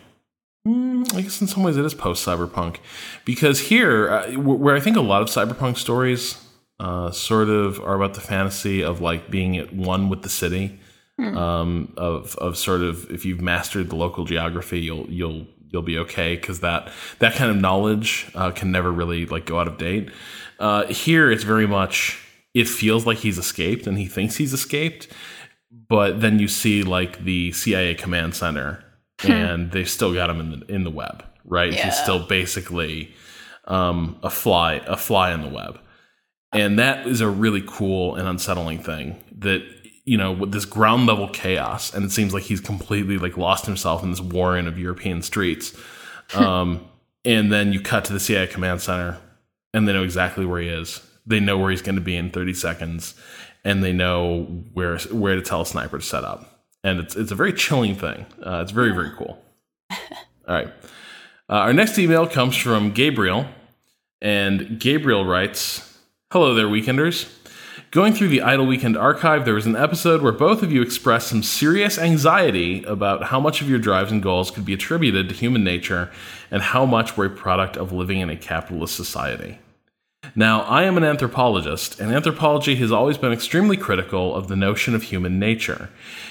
[0.68, 2.76] Mm, I guess in some ways it is post cyberpunk,
[3.24, 6.42] because here, uh, where I think a lot of cyberpunk stories
[6.80, 10.78] uh, sort of are about the fantasy of like being at one with the city,
[11.18, 15.98] um, of of sort of if you've mastered the local geography, you'll you'll you'll be
[15.98, 19.78] okay because that that kind of knowledge uh, can never really like go out of
[19.78, 20.10] date.
[20.58, 25.08] Uh, here, it's very much it feels like he's escaped and he thinks he's escaped,
[25.88, 28.84] but then you see like the CIA command center
[29.24, 31.72] and they've still got him in the in the web, right?
[31.72, 31.86] Yeah.
[31.86, 33.14] He's still basically
[33.66, 35.78] um, a fly a fly in the web,
[36.52, 39.62] and that is a really cool and unsettling thing that
[40.04, 43.66] you know with this ground level chaos, and it seems like he's completely like lost
[43.66, 45.76] himself in this warren of European streets.
[46.34, 46.86] Um,
[47.24, 49.18] and then you cut to the CIA command center,
[49.74, 51.02] and they know exactly where he is.
[51.26, 53.14] They know where he's going to be in 30 seconds,
[53.64, 56.57] and they know where where to tell a sniper to set up.
[56.88, 58.24] And it's it's a very chilling thing.
[58.44, 59.42] Uh, it's very very cool.
[59.90, 60.68] All right.
[61.50, 63.46] Uh, our next email comes from Gabriel,
[64.22, 65.98] and Gabriel writes,
[66.32, 67.34] "Hello there, weekenders."
[67.90, 71.28] Going through the Idle Weekend archive, there was an episode where both of you expressed
[71.28, 75.34] some serious anxiety about how much of your drives and goals could be attributed to
[75.34, 76.10] human nature
[76.50, 79.58] and how much were a product of living in a capitalist society.
[80.34, 84.94] Now, I am an anthropologist, and anthropology has always been extremely critical of the notion
[84.94, 85.90] of human nature.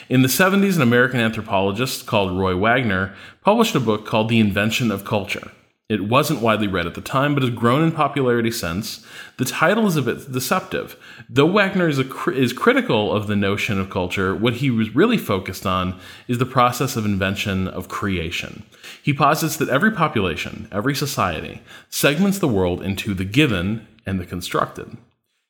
[0.10, 4.92] In the 70s, an American anthropologist called Roy Wagner published a book called The Invention
[4.92, 5.52] of Culture.
[5.90, 9.06] It wasn't widely read at the time, but has grown in popularity since.
[9.38, 10.98] The title is a bit deceptive.
[11.30, 15.18] Though Wagner is, cr- is critical of the notion of culture, what he was really
[15.18, 18.64] focused on is the process of invention of creation.
[19.02, 24.26] He posits that every population, every society, segments the world into the given and the
[24.26, 24.98] constructed.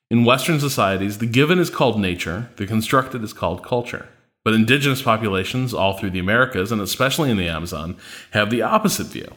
[0.08, 4.08] In Western societies, the given is called nature, the constructed is called culture.
[4.44, 7.96] But indigenous populations all through the Americas, and especially in the Amazon,
[8.30, 9.32] have the opposite view.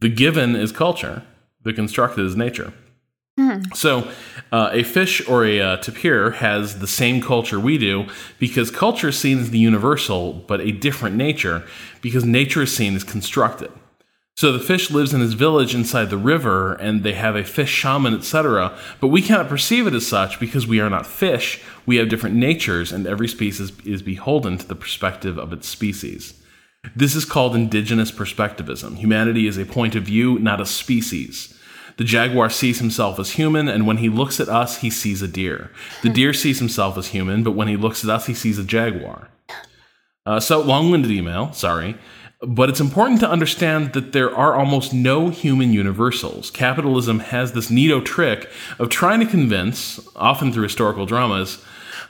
[0.00, 1.22] The given is culture,
[1.62, 2.72] the constructed is nature.
[3.74, 4.08] So,
[4.52, 8.06] uh, a fish or a uh, tapir has the same culture we do
[8.38, 11.64] because culture is seen as the universal, but a different nature
[12.00, 13.72] because nature is seen as constructed.
[14.36, 17.70] So the fish lives in his village inside the river, and they have a fish
[17.70, 18.76] shaman, etc.
[19.00, 21.62] But we cannot perceive it as such because we are not fish.
[21.86, 26.34] We have different natures, and every species is beholden to the perspective of its species.
[26.94, 28.96] This is called indigenous perspectivism.
[28.96, 31.58] Humanity is a point of view, not a species.
[31.96, 35.28] The jaguar sees himself as human, and when he looks at us, he sees a
[35.28, 35.70] deer.
[36.02, 38.64] The deer sees himself as human, but when he looks at us, he sees a
[38.64, 39.28] jaguar.
[40.26, 41.96] Uh, so, long winded email, sorry.
[42.42, 46.50] But it's important to understand that there are almost no human universals.
[46.50, 51.64] Capitalism has this neato trick of trying to convince, often through historical dramas,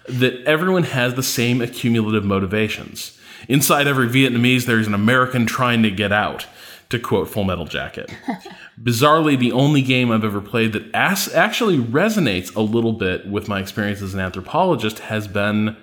[0.08, 3.18] that everyone has the same accumulative motivations.
[3.48, 6.46] Inside every Vietnamese, there's an American trying to get out,
[6.90, 8.12] to quote Full Metal Jacket.
[8.82, 13.48] Bizarrely, the only game I've ever played that as- actually resonates a little bit with
[13.48, 15.76] my experience as an anthropologist has been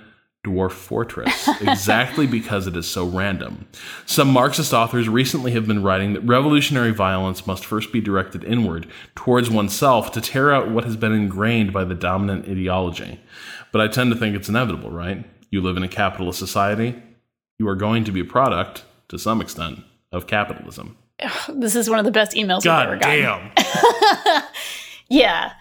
[0.44, 3.68] Dwarf Fortress, exactly because it is so random.
[4.08, 8.88] Some Marxist authors recently have been writing that revolutionary violence must first be directed inward,
[9.14, 13.20] towards oneself, to tear out what has been ingrained by the dominant ideology.
[13.72, 15.24] But I tend to think it's inevitable, right?
[15.52, 17.02] You live in a capitalist society,
[17.62, 19.82] you are going to be a product, to some extent,
[20.12, 20.98] of capitalism.
[21.48, 23.52] This is one of the best emails I've ever God gotten.
[23.56, 24.44] damn.
[25.10, 25.52] Yeah,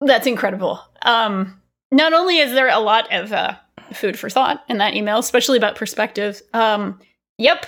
[0.00, 0.80] that's incredible.
[1.02, 3.54] Um, not only is there a lot of uh,
[3.92, 6.42] food for thought in that email, especially about perspective.
[6.52, 6.98] Um,
[7.38, 7.66] yep,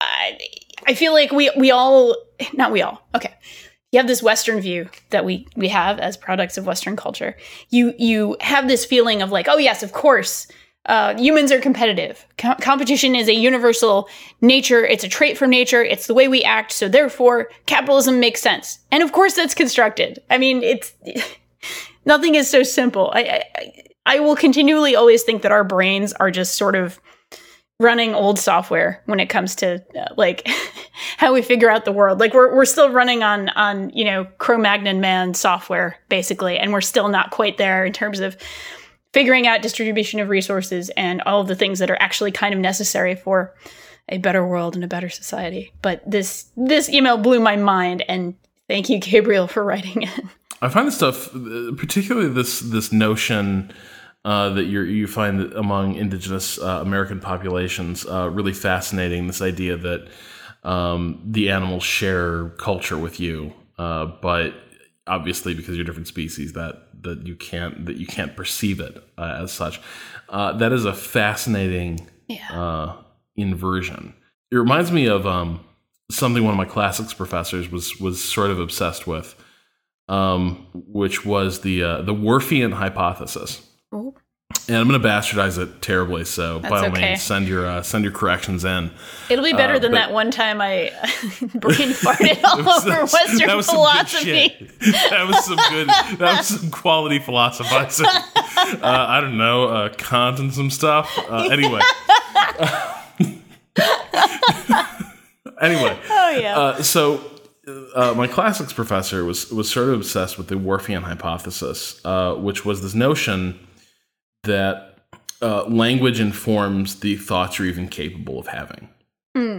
[0.00, 0.38] I,
[0.86, 2.14] I feel like we we all
[2.54, 3.34] not we all okay.
[3.90, 7.36] You have this Western view that we we have as products of Western culture.
[7.70, 10.46] You you have this feeling of like, oh yes, of course,
[10.88, 12.26] uh, humans are competitive.
[12.38, 14.08] Co- competition is a universal
[14.40, 14.84] nature.
[14.84, 15.82] It's a trait from nature.
[15.84, 16.72] It's the way we act.
[16.72, 18.80] So therefore, capitalism makes sense.
[18.90, 20.18] And of course, that's constructed.
[20.30, 20.94] I mean, it's
[22.04, 23.12] nothing is so simple.
[23.14, 23.72] I, I
[24.08, 26.98] I will continually always think that our brains are just sort of
[27.78, 30.48] running old software when it comes to uh, like
[31.18, 32.18] how we figure out the world.
[32.18, 36.80] Like we're we're still running on on you know Cro-Magnon man software basically, and we're
[36.80, 38.38] still not quite there in terms of
[39.18, 42.60] figuring out distribution of resources and all of the things that are actually kind of
[42.60, 43.52] necessary for
[44.08, 45.72] a better world and a better society.
[45.82, 48.36] But this this email blew my mind, and
[48.68, 50.24] thank you, Gabriel, for writing it.
[50.62, 51.30] I find this stuff,
[51.76, 53.72] particularly this this notion
[54.24, 59.26] uh, that you you find among indigenous uh, American populations uh, really fascinating.
[59.26, 60.06] This idea that
[60.62, 64.54] um, the animals share culture with you, uh, but
[65.08, 69.38] obviously because you're different species, that that you can't that you can't perceive it uh,
[69.42, 69.80] as such.
[70.28, 72.94] Uh, that is a fascinating Yeah.
[73.36, 74.14] inversion.
[74.50, 75.60] It reminds me of um,
[76.10, 79.34] something one of my classics professors was was sort of obsessed with,
[80.08, 83.66] um, which was the uh, the Whorfian hypothesis.
[83.94, 84.14] Ooh.
[84.66, 87.10] And I'm going to bastardize it terribly, so by all okay.
[87.10, 88.90] means, send your uh, send your corrections in.
[89.30, 90.90] It'll be better Uh, than that one time I
[91.54, 94.70] brain farted all over That was- Western that was philosophy.
[95.10, 95.88] That was some good.
[96.18, 98.06] That was some quality philosophizing.
[98.58, 101.16] Uh, I don't know, uh, Kant and some stuff.
[101.30, 101.80] Uh, anyway.
[105.60, 106.58] anyway, Oh yeah.
[106.58, 107.20] uh, so
[107.94, 112.64] uh, my classics professor was was sort of obsessed with the Whorfian hypothesis, uh, which
[112.64, 113.58] was this notion
[114.48, 114.98] that
[115.40, 118.88] uh, language informs the thoughts you're even capable of having.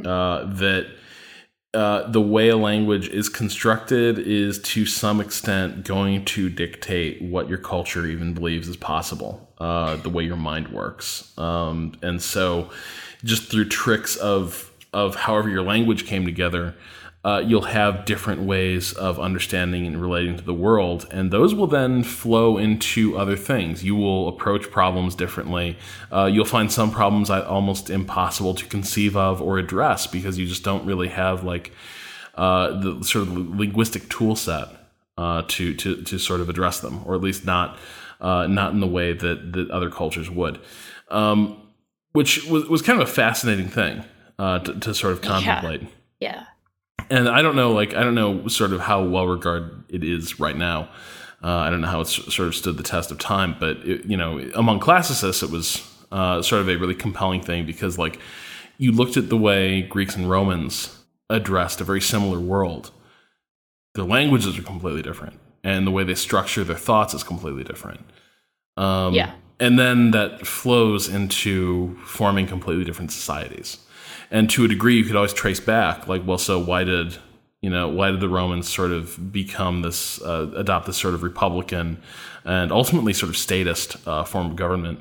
[0.05, 0.87] Uh, that
[1.73, 7.47] uh, the way a language is constructed is to some extent going to dictate what
[7.47, 11.31] your culture even believes is possible, uh, the way your mind works.
[11.37, 12.71] Um, and so,
[13.23, 16.75] just through tricks of, of however your language came together,
[17.25, 21.67] uh, you'll have different ways of understanding and relating to the world, and those will
[21.67, 23.83] then flow into other things.
[23.83, 25.77] You will approach problems differently.
[26.11, 30.63] Uh, you'll find some problems almost impossible to conceive of or address because you just
[30.63, 31.73] don't really have like
[32.35, 34.69] uh, the sort of linguistic tool set
[35.17, 37.77] uh, to, to to sort of address them, or at least not
[38.21, 40.57] uh, not in the way that that other cultures would,
[41.09, 41.61] um,
[42.13, 44.05] which was was kind of a fascinating thing
[44.37, 45.81] uh, to, to sort of contemplate
[46.19, 46.45] yeah.
[47.09, 50.39] And I don't know, like I don't know, sort of how well regarded it is
[50.39, 50.89] right now.
[51.43, 54.05] Uh, I don't know how it's sort of stood the test of time, but it,
[54.05, 55.81] you know, among classicists, it was
[56.11, 58.19] uh, sort of a really compelling thing because, like,
[58.77, 60.97] you looked at the way Greeks and Romans
[61.29, 62.91] addressed a very similar world.
[63.95, 68.01] Their languages are completely different, and the way they structure their thoughts is completely different.
[68.75, 69.31] Um, Yeah.
[69.61, 73.77] and then that flows into forming completely different societies
[74.31, 77.17] and to a degree you could always trace back like well so why did
[77.61, 81.23] you know why did the romans sort of become this uh, adopt this sort of
[81.23, 82.01] republican
[82.45, 84.99] and ultimately sort of statist uh, form of government?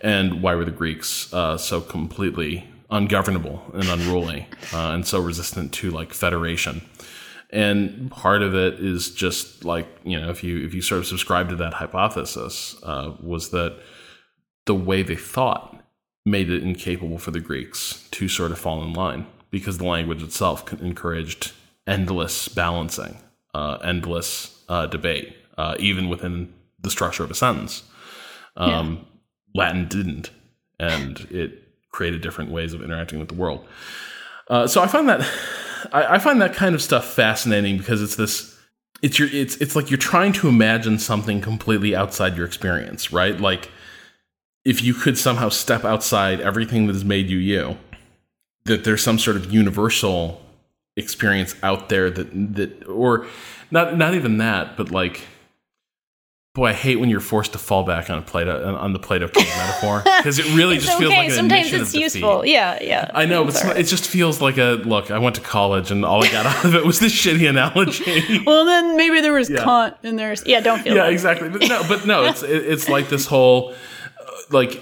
[0.00, 5.72] And why were the greeks uh, so completely ungovernable and unruly uh, and so resistant
[5.74, 6.82] to like federation?
[7.50, 11.06] And part of it is just like you know if you if you sort of
[11.06, 13.78] subscribe to that hypothesis uh, was that
[14.66, 15.77] the way they thought
[16.30, 20.22] made it incapable for the Greeks to sort of fall in line because the language
[20.22, 21.52] itself encouraged
[21.86, 23.18] endless balancing,
[23.54, 27.82] uh, endless uh, debate, uh, even within the structure of a sentence.
[28.56, 29.06] Um,
[29.54, 30.30] Latin didn't,
[30.78, 33.66] and it created different ways of interacting with the world.
[34.48, 35.20] Uh, so I find that
[35.92, 38.56] I, I find that kind of stuff fascinating because it's this
[39.02, 43.40] it's your it's it's like you're trying to imagine something completely outside your experience, right?
[43.40, 43.70] Like
[44.64, 47.78] if you could somehow step outside everything that has made you you,
[48.64, 50.40] that there's some sort of universal
[50.96, 53.26] experience out there that that or
[53.70, 55.22] not not even that, but like
[56.54, 59.26] boy, I hate when you're forced to fall back on a Plato on the Plato
[59.32, 62.00] metaphor because it really just feels like an Sometimes it's of defeat.
[62.00, 62.44] useful.
[62.44, 63.10] Yeah, yeah.
[63.14, 65.12] I know, but It's all it's- it just feels like a look.
[65.12, 68.42] I went to college, and all I got out of it was this shitty analogy.
[68.44, 69.62] Well, then maybe there was Yeah.
[69.62, 70.58] Kant and there's yeah.
[70.60, 71.48] Don't feel yeah, exactly.
[71.48, 73.72] But no, but no, it's it, it's like this whole
[74.50, 74.80] like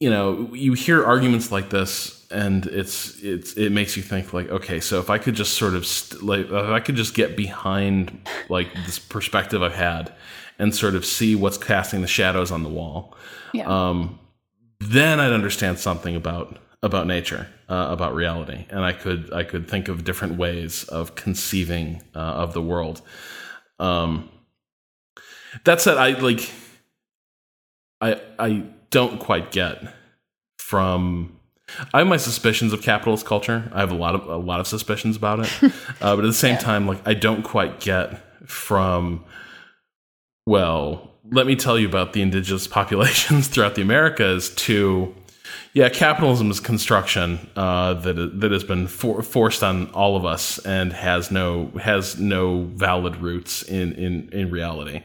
[0.00, 4.48] you know you hear arguments like this, and it's it's it makes you think like
[4.50, 7.36] okay, so if I could just sort of st- like if I could just get
[7.36, 10.12] behind like this perspective I've had
[10.58, 13.16] and sort of see what's casting the shadows on the wall,
[13.52, 13.66] Yeah.
[13.66, 14.18] um,
[14.80, 19.68] then I'd understand something about about nature, uh, about reality, and I could I could
[19.68, 23.00] think of different ways of conceiving uh, of the world.
[23.78, 24.28] Um,
[25.64, 26.50] that said, I like
[28.00, 28.64] I I
[28.94, 29.92] don't quite get
[30.58, 31.36] from.
[31.92, 33.68] I have my suspicions of capitalist culture.
[33.72, 35.62] I have a lot of a lot of suspicions about it,
[36.00, 39.24] uh, but at the same time, like I don't quite get from
[40.46, 44.50] well let me tell you about the indigenous populations throughout the Americas.
[44.54, 45.12] To
[45.72, 50.58] yeah, capitalism is construction uh, that that has been for, forced on all of us
[50.58, 55.02] and has no has no valid roots in in in reality.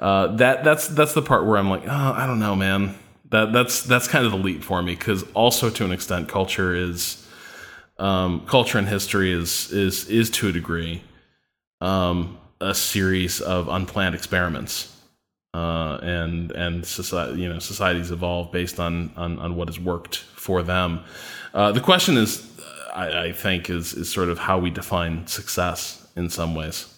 [0.00, 2.96] Uh, that that's that's the part where I'm like, oh, I don't know, man.
[3.30, 6.74] That that's that's kind of the leap for me because also to an extent, culture
[6.74, 7.26] is
[7.98, 11.02] um, culture and history is is is to a degree
[11.80, 14.94] um, a series of unplanned experiments
[15.54, 20.16] uh, and and society, you know, societies evolve based on, on, on what has worked
[20.16, 21.00] for them.
[21.54, 22.46] Uh, the question is,
[22.94, 26.94] I, I, think, is is sort of how we define success in some ways.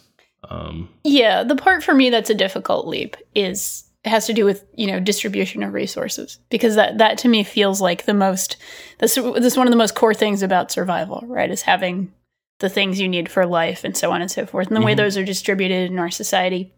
[0.48, 4.64] Um, yeah, the part for me that's a difficult leap is has to do with
[4.74, 8.56] you know distribution of resources because that that to me feels like the most
[8.98, 11.50] this this is one of the most core things about survival, right?
[11.50, 12.12] Is having
[12.60, 14.86] the things you need for life and so on and so forth, and the mm-hmm.
[14.86, 16.72] way those are distributed in our society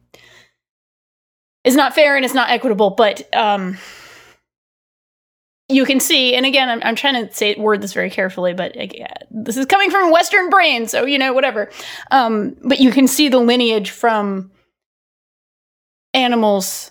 [1.65, 3.79] is not fair and it's not equitable, but um,
[5.69, 8.77] you can see, and again, I'm, I'm trying to say word this very carefully, but
[8.77, 11.71] again, this is coming from a Western brain, so you know, whatever.
[12.11, 14.51] Um, but you can see the lineage from
[16.15, 16.91] animals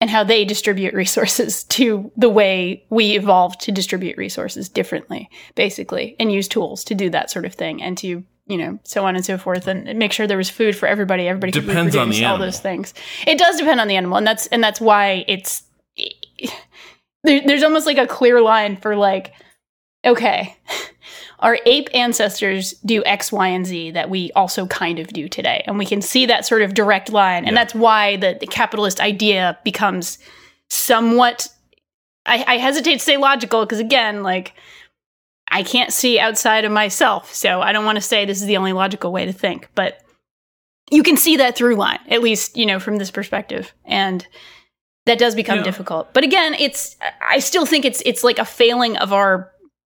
[0.00, 6.16] and how they distribute resources to the way we evolved to distribute resources differently, basically,
[6.18, 9.14] and use tools to do that sort of thing and to you know, so on
[9.14, 11.28] and so forth, and make sure there was food for everybody.
[11.28, 12.92] Everybody depends on the all those things.
[13.24, 15.62] It does depend on the animal, and that's and that's why it's
[17.22, 19.34] there, there's almost like a clear line for like,
[20.04, 20.56] okay,
[21.40, 25.64] our ape ancestors do X, Y, and Z that we also kind of do today,
[25.66, 27.60] and we can see that sort of direct line, and yeah.
[27.64, 30.18] that's why the, the capitalist idea becomes
[30.68, 31.48] somewhat.
[32.26, 34.54] I, I hesitate to say logical because again, like
[35.50, 37.34] I can't see outside of myself.
[37.34, 40.00] So I don't want to say this is the only logical way to think, but
[40.90, 43.72] you can see that through line, at least, you know, from this perspective.
[43.84, 44.26] And
[45.06, 45.64] that does become yeah.
[45.64, 46.12] difficult.
[46.12, 49.50] But again, it's I still think it's it's like a failing of our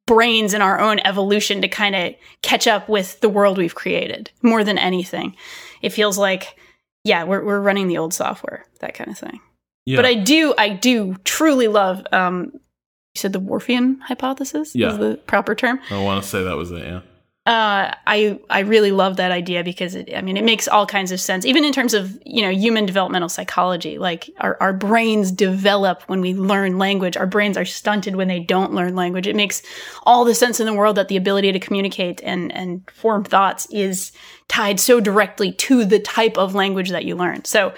[0.06, 4.30] brains and our own evolution to kind of catch up with the world we've created
[4.42, 5.36] more than anything.
[5.82, 6.56] It feels like
[7.04, 9.40] yeah, we're we're running the old software, that kind of thing.
[9.86, 9.96] Yeah.
[9.96, 14.92] But I do I do truly love um, you said the Whorfian hypothesis yeah.
[14.92, 15.80] is the proper term.
[15.90, 17.00] I want to say that was it, yeah.
[17.46, 21.12] Uh, I I really love that idea because it, I mean it makes all kinds
[21.12, 23.98] of sense even in terms of you know human developmental psychology.
[23.98, 27.18] Like our, our brains develop when we learn language.
[27.18, 29.26] Our brains are stunted when they don't learn language.
[29.26, 29.60] It makes
[30.04, 33.66] all the sense in the world that the ability to communicate and and form thoughts
[33.70, 34.12] is
[34.48, 37.44] tied so directly to the type of language that you learn.
[37.44, 37.74] So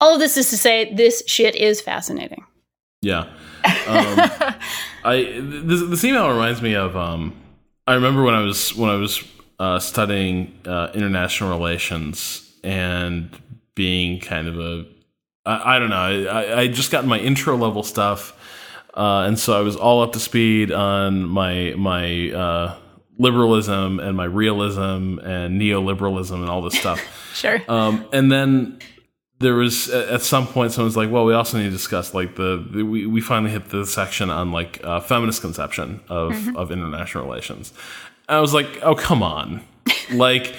[0.00, 2.44] all of this is to say this shit is fascinating.
[3.00, 3.28] Yeah.
[3.64, 3.76] Um,
[5.04, 6.96] I this, this email reminds me of.
[6.96, 7.32] Um,
[7.86, 9.22] I remember when I was when I was
[9.58, 13.30] uh, studying uh, international relations and
[13.74, 14.86] being kind of a
[15.44, 18.32] I, I don't know I, I just got my intro level stuff,
[18.94, 22.76] uh, and so I was all up to speed on my my uh,
[23.18, 27.00] liberalism and my realism and neoliberalism and all this stuff.
[27.34, 27.62] sure.
[27.68, 28.80] Um, and then
[29.38, 32.36] there was at some point someone was like, well, we also need to discuss like
[32.36, 36.56] the, we, we finally hit the section on like uh, feminist conception of mm-hmm.
[36.56, 37.72] of international relations.
[38.28, 39.62] I was like, oh come on,
[40.12, 40.54] like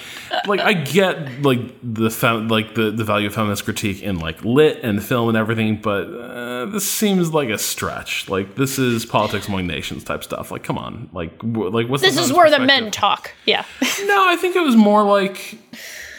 [0.46, 4.44] like I get like the fem- like the the value of feminist critique in like
[4.44, 8.28] lit and film and everything, but uh, this seems like a stretch.
[8.28, 10.52] Like this is politics among nations type stuff.
[10.52, 13.34] Like come on, like w- like what's this is where the men talk?
[13.44, 13.64] Yeah.
[13.82, 15.58] no, I think it was more like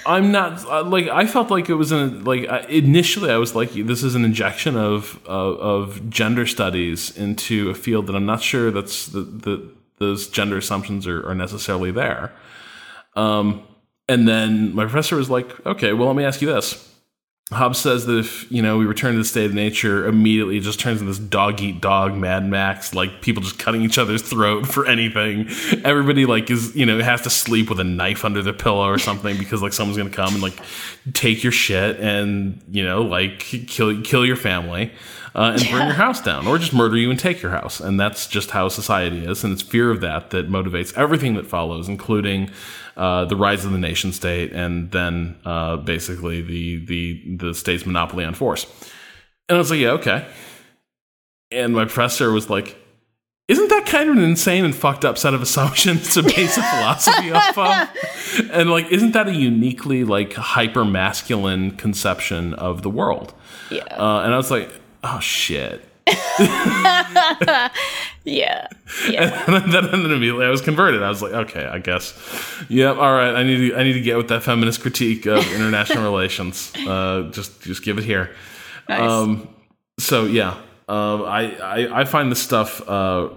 [0.06, 3.56] I'm not uh, like I felt like it was an like uh, initially I was
[3.56, 8.26] like this is an injection of uh, of gender studies into a field that I'm
[8.26, 12.32] not sure that's the, the those gender assumptions are, are necessarily there.
[13.16, 13.64] Um,
[14.08, 16.89] and then my professor was like, okay, well let me ask you this:
[17.52, 20.62] Hobbes says that if you know we return to the state of nature, immediately it
[20.62, 24.22] just turns into this dog eat dog Mad Max, like people just cutting each other's
[24.22, 25.48] throat for anything.
[25.84, 29.00] Everybody like is you know has to sleep with a knife under their pillow or
[29.00, 30.60] something because like someone's gonna come and like
[31.14, 34.92] take your shit and you know like kill kill your family
[35.36, 35.72] uh, and yeah.
[35.72, 37.80] burn your house down or just murder you and take your house.
[37.80, 41.48] And that's just how society is, and it's fear of that that motivates everything that
[41.48, 42.52] follows, including
[43.00, 47.86] uh, the rise of the nation state, and then uh, basically the the the state's
[47.86, 48.66] monopoly on force.
[49.48, 50.28] And I was like, yeah, okay.
[51.50, 52.78] And my professor was like,
[53.48, 56.62] isn't that kind of an insane and fucked up set of assumptions to base a
[56.62, 58.52] philosophy off of?
[58.52, 63.34] And like, isn't that a uniquely like hyper masculine conception of the world?
[63.72, 63.86] Yeah.
[63.86, 64.70] Uh, and I was like,
[65.06, 65.86] oh shit.
[68.24, 68.68] yeah.
[69.08, 69.46] Yeah.
[69.48, 71.04] And then, then immediately I was converted.
[71.04, 72.14] I was like, okay, I guess.
[72.70, 72.98] Yep.
[72.98, 73.36] All right.
[73.36, 73.78] I need to.
[73.78, 76.74] I need to get with that feminist critique of international relations.
[76.76, 78.36] Uh, just just give it here.
[78.90, 79.00] Nice.
[79.00, 79.48] Um,
[80.00, 80.58] so yeah,
[80.88, 83.30] um, I, I I find this stuff uh,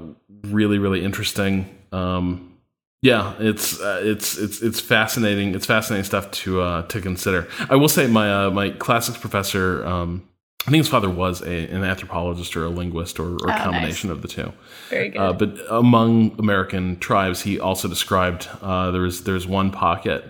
[0.44, 1.68] really really interesting.
[1.92, 2.56] Um,
[3.02, 5.54] yeah, it's uh, it's it's it's fascinating.
[5.54, 7.48] It's fascinating stuff to uh, to consider.
[7.68, 9.84] I will say my uh, my classics professor.
[9.84, 10.26] Um,
[10.66, 13.62] I think his father was a, an anthropologist or a linguist or, or a Oh,
[13.64, 14.52] combination of the two.
[14.90, 15.20] Very good.
[15.20, 20.24] Uh, but among American tribes, he also described uh, there was there's one pocket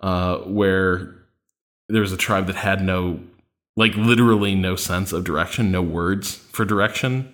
[0.00, 1.14] uh, where
[1.88, 3.20] there was a tribe that had no,
[3.76, 7.32] like literally no sense of direction, no words for direction,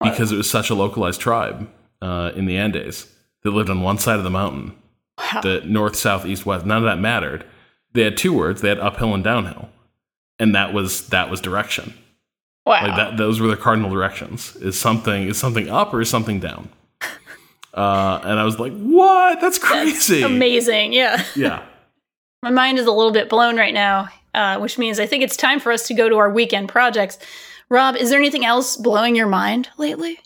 [0.00, 1.68] because it was such a localized tribe
[2.02, 3.12] uh, in the Andes
[3.42, 4.76] that lived on one side of the mountain.
[5.18, 5.40] wow.
[5.42, 6.64] The north, south, east, west.
[6.66, 7.44] None of that mattered.
[7.94, 8.60] They had two words.
[8.60, 9.68] They had uphill and downhill,
[10.38, 11.94] and that was that was direction.
[12.66, 12.86] wow.
[12.86, 14.56] Like that, those were the cardinal directions.
[14.56, 16.68] Is something is something up or is something down?
[17.72, 19.40] Uh, and I was like, "What?
[19.40, 20.92] That's crazy!" Amazing.
[20.92, 21.24] Yeah.
[21.34, 21.64] Yeah.
[22.44, 25.36] My mind is a little bit blown right now, uh, which means I think it's
[25.36, 27.18] time for us to go to our weekend projects.
[27.68, 30.20] Rob, is there anything else blowing your mind lately?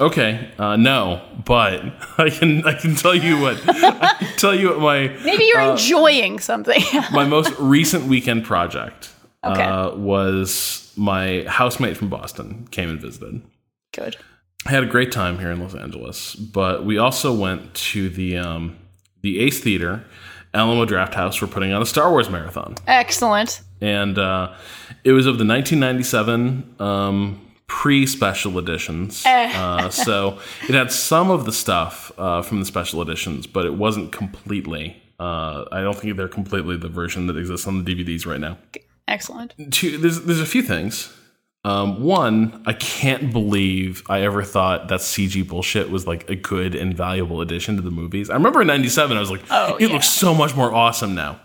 [0.00, 0.50] Okay.
[0.58, 1.82] Uh, no, but
[2.18, 5.62] I can I can tell you what I can tell you what my Maybe you're
[5.62, 6.82] Uh, enjoying something.
[7.10, 9.08] my most recent weekend project
[9.44, 9.62] Okay.
[9.62, 13.42] uh, was my housemate from Boston came and visited.
[13.92, 14.16] Good.
[14.66, 18.38] I had a great time here in Los Angeles, but we also went to the
[18.38, 18.76] um,
[19.22, 20.04] the Ace Theater,
[20.54, 21.42] Alamo Drafthouse.
[21.42, 23.62] We're putting on a Star Wars marathon, Excellent.
[23.80, 24.54] and uh,
[25.02, 29.26] it was of the 1997 um, pre special editions.
[29.26, 30.38] uh, so
[30.68, 35.02] it had some of the stuff uh, from the special editions, but it wasn't completely.
[35.18, 38.58] Uh, I don't think they're completely the version that exists on the DVDs right now
[39.12, 39.54] Excellent.
[39.70, 41.12] two, there's there's a few things.
[41.64, 46.74] Um, one, I can't believe I ever thought that CG bullshit was like a good
[46.74, 48.30] and valuable addition to the movies.
[48.30, 49.92] I remember in '97, I was like, Oh, it yeah.
[49.94, 51.38] looks so much more awesome now.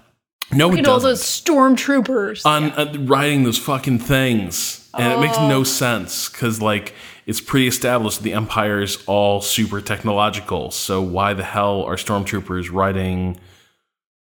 [0.52, 2.46] No, it Look at all those stormtroopers.
[2.46, 5.48] On uh, riding those fucking things, and it makes Oh.
[5.50, 6.94] no sense because like
[7.28, 10.72] it's pretty established the Empire is all super technological.
[10.72, 13.38] So why the hell are stormtroopers riding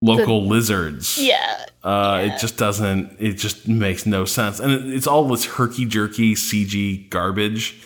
[0.02, 1.18] local lizards?
[1.18, 1.66] yeah.
[1.84, 3.16] Uh, It just doesn't.
[3.20, 7.82] It just makes no sense, and it, it's all this herky jerky CG garbage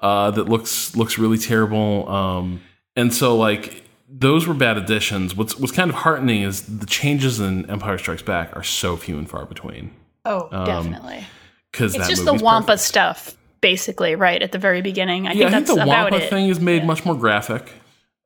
[0.00, 2.08] uh, that looks looks really terrible.
[2.08, 2.60] Um,
[2.96, 5.36] and so, like those were bad additions.
[5.36, 9.18] What's what's kind of heartening is the changes in Empire Strikes Back are so few
[9.18, 9.90] and far between
[10.24, 11.24] Oh, definitely.
[11.72, 12.80] because It's that just the Wampa perfect.
[12.82, 15.26] stuff, basically, right at the very beginning.
[15.26, 16.30] I Yeah, think I think the Wampa it.
[16.30, 17.72] thing is made much more graphic.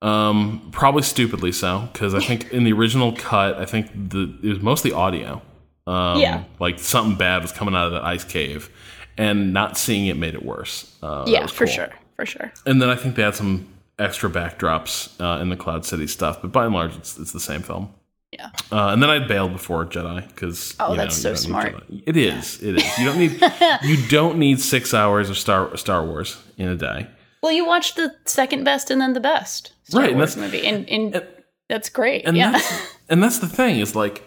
[0.00, 4.48] Um, probably stupidly so, because I think in the original cut, I think the it
[4.48, 5.42] was mostly audio.
[5.86, 6.44] Um, Yeah.
[6.60, 8.70] like something bad was coming out of that ice cave,
[9.16, 10.94] and not seeing it made it worse.
[11.02, 11.74] Uh, yeah, for cool.
[11.74, 12.52] sure, for sure.
[12.66, 13.66] And then I think they had some
[13.98, 17.40] extra backdrops uh, in the Cloud City stuff, but by and large, it's it's the
[17.40, 17.92] same film.
[18.30, 18.50] Yeah.
[18.70, 21.82] Uh, and then I bailed before Jedi because Oh, that's so smart.
[22.06, 22.62] It is.
[22.62, 22.98] It is.
[22.98, 23.40] You don't need
[23.82, 27.08] you don't need six hours of Star Star Wars in a day.
[27.42, 30.52] Well, you watched the second best and then the best Star Right, and Wars that's-
[30.52, 31.26] movie, and, and
[31.68, 32.26] that's great.
[32.26, 32.52] And yeah.
[32.52, 34.22] that's and that's the thing is like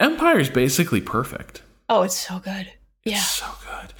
[0.00, 1.62] Empire is basically perfect.
[1.88, 2.72] oh, it's so good.
[3.04, 3.18] Yeah.
[3.20, 3.92] So good.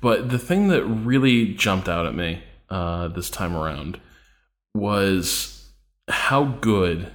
[0.00, 4.00] But the thing that really jumped out at me uh, this time around
[4.74, 5.70] was
[6.08, 7.10] how good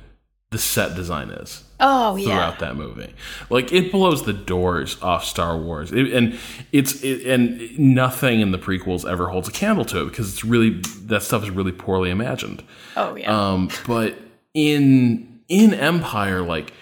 [0.52, 2.26] the set design is Oh, yeah.
[2.26, 3.14] throughout that movie.
[3.50, 6.40] Like it blows the doors off Star Wars, It- and
[6.72, 10.46] it's it, and nothing in the prequels ever holds a candle to it because it's
[10.46, 12.64] really that stuff is really poorly imagined.
[12.96, 13.30] Oh, yeah.
[13.52, 14.18] Um, but
[14.54, 16.74] in in Empire, like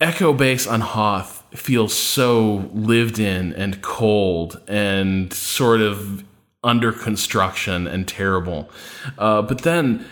[0.00, 6.24] Echo Base on Hoth feels so lived in and cold and sort of
[6.64, 8.68] under construction and terrible.
[9.18, 10.04] Uh, but then,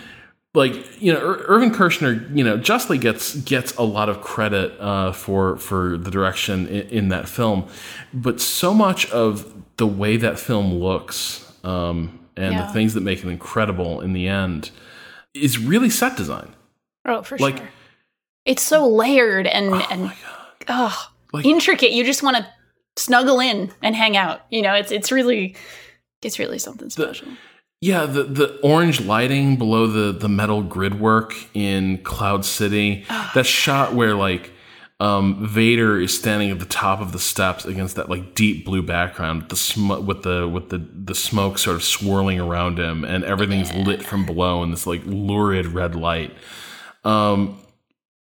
[0.55, 4.73] like you know, Ir- Irvin Kershner, you know, justly gets gets a lot of credit
[4.81, 7.67] uh, for for the direction in, in that film,
[8.13, 12.67] but so much of the way that film looks um, and Yeah.
[12.67, 14.71] the things that make it incredible in the end
[15.35, 16.55] is really set design.
[17.07, 17.49] oh, for sure.
[17.49, 17.69] like- sure.
[18.47, 20.13] It's so layered and and
[20.69, 21.93] oh, Like- intricate.
[21.93, 22.47] You just want to
[22.97, 24.41] snuggle in and hang out.
[24.51, 25.55] You know, it's it's really
[26.23, 27.29] it's really something special.
[27.83, 33.07] Yeah, the, the orange lighting below the, the metal grid work in Cloud City.
[33.35, 34.53] that shot where like
[35.01, 38.83] um, Vader is standing at the top of the steps against that like deep blue
[38.83, 43.03] background, with the sm- with the with the the smoke sort of swirling around him,
[43.03, 46.35] and everything's lit from below in this like lurid red light.
[47.03, 47.59] Um,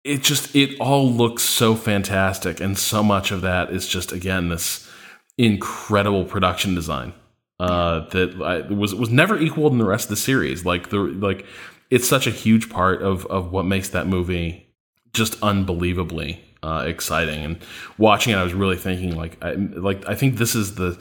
[0.06, 4.48] it just it all looks so fantastic, and so much of that is just again
[4.48, 4.90] this
[5.38, 7.12] incredible production design
[7.64, 10.66] uh, that I, was was never equaled in the rest of the series.
[10.66, 11.46] Like the like,
[11.90, 14.68] it's such a huge part of of what makes that movie
[15.14, 17.46] just unbelievably uh, exciting.
[17.46, 17.58] And
[17.98, 21.00] watching it, I was really thinking like, I, like I think this is the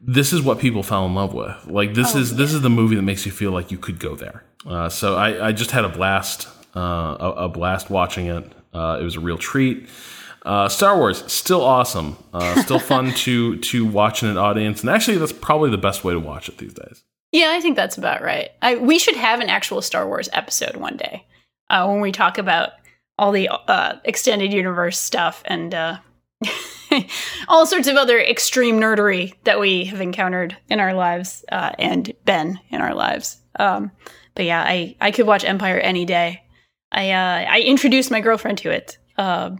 [0.00, 1.66] this is what people fell in love with.
[1.66, 3.98] Like this Oh, is this is the movie that makes you feel like you could
[3.98, 4.44] go there.
[4.66, 8.44] Uh, so I, I just had a blast, uh, a, a blast watching it.
[8.72, 9.88] Uh, it was a real treat.
[10.44, 14.90] Uh, Star Wars still awesome, uh, still fun to to watch in an audience, and
[14.90, 17.04] actually that's probably the best way to watch it these days.
[17.32, 18.50] Yeah, I think that's about right.
[18.62, 21.26] I, we should have an actual Star Wars episode one day
[21.68, 22.70] uh, when we talk about
[23.18, 25.96] all the uh, extended universe stuff and uh,
[27.48, 32.12] all sorts of other extreme nerdery that we have encountered in our lives uh, and
[32.24, 33.40] been in our lives.
[33.58, 33.90] Um,
[34.34, 36.42] but yeah, I, I could watch Empire any day.
[36.92, 38.98] I uh, I introduced my girlfriend to it.
[39.18, 39.56] Uh,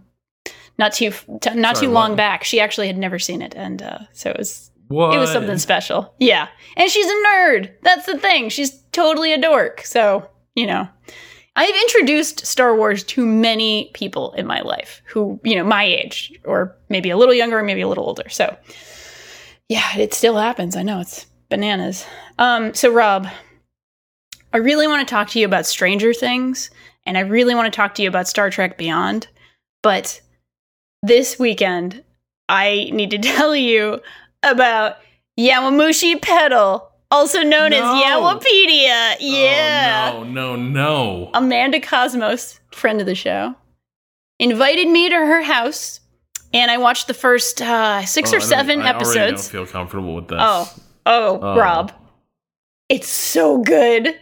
[0.78, 1.10] not too
[1.40, 2.16] t- not Sorry, too long what?
[2.16, 2.44] back.
[2.44, 5.14] She actually had never seen it, and uh, so it was What?
[5.14, 6.14] it was something special.
[6.18, 6.48] Yeah.
[6.76, 7.72] And she's a nerd.
[7.82, 8.48] That's the thing.
[8.48, 9.82] She's totally a dork.
[9.82, 10.88] So, you know,
[11.56, 16.32] I've introduced Star Wars to many people in my life who, you know, my age
[16.44, 18.28] or maybe a little younger or maybe a little older.
[18.28, 18.56] So,
[19.68, 20.76] yeah, it still happens.
[20.76, 22.04] I know it's bananas.
[22.38, 23.28] Um, so Rob,
[24.52, 26.70] I really want to talk to you about Stranger Things
[27.06, 29.28] and I really want to talk to you about Star Trek Beyond,
[29.82, 30.20] but
[31.06, 32.02] this weekend
[32.48, 34.00] I need to tell you
[34.42, 34.96] about
[35.38, 37.78] Yowamushi Pedal, also known No.
[37.78, 39.16] as Yowapeda.
[39.20, 40.12] Yeah.
[40.14, 41.30] Oh, no, no, no.
[41.34, 43.54] Amanda Cosmos, friend of the show,
[44.38, 46.00] invited me to her house,
[46.52, 49.48] and I watched the first uh, six Oh, or I seven I episodes.
[49.48, 50.38] don't feel comfortable with this.
[50.40, 50.72] Oh,
[51.06, 51.56] oh, Oh.
[51.58, 51.92] Rob.
[52.90, 54.14] It's so good.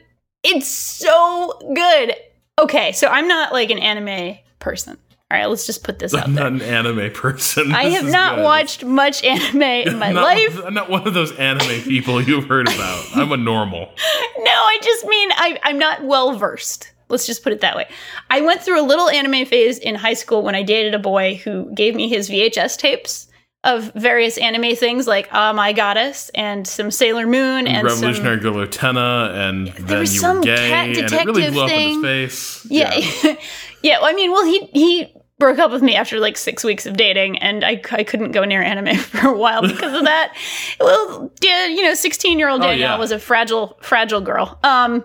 [0.45, 2.15] It's so good.
[2.59, 4.97] Okay, so I'm not like an anime person.
[5.33, 6.51] All right, let's just put this out I'm there.
[6.51, 7.73] not an anime person.
[7.73, 8.45] I This have not good.
[8.45, 10.61] watched much anime in my not, life.
[10.63, 13.05] I'm not one of those anime people you've heard about.
[13.15, 13.89] I'm a normal.
[14.39, 16.91] No, I just mean I, I'm not well versed.
[17.09, 17.89] Let's just put it that way.
[18.29, 21.37] I went through a little anime phase in high school when I dated a boy
[21.45, 23.29] who gave me his VHS tapes
[23.65, 28.39] of various anime things like Ah My Goddess and some Sailor Moon and some Revolutionary
[28.41, 31.97] Girl Utena, and then was you some gay, cat and it really detective blew thing.
[32.03, 32.67] up in his face.
[32.69, 33.37] Yeah.
[33.83, 33.99] Yeah.
[34.01, 36.97] well, I mean, well, he he broke up with me after like six weeks of
[36.97, 40.35] dating, and I, I couldn't go near anime for a while because of that.
[40.79, 42.99] well, you know, sixteen year old Oh, Danielle yeah.
[42.99, 44.59] was a fragile fragile girl.
[44.63, 45.05] Um.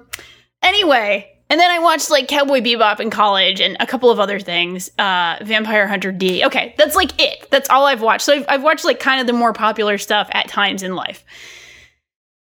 [0.62, 1.34] Anyway.
[1.50, 4.92] And then I watched like Cowboy Bebop in college and a couple of other things.
[5.00, 6.44] Uh, Vampire Hunter D.
[6.44, 7.50] Okay, that's like it.
[7.52, 8.26] That's all I've watched.
[8.26, 11.24] So I've, I've watched like kind of the more popular stuff at times in life.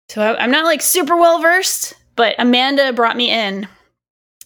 [0.08, 3.68] So I, I'm not like super well versed, but Amanda brought me in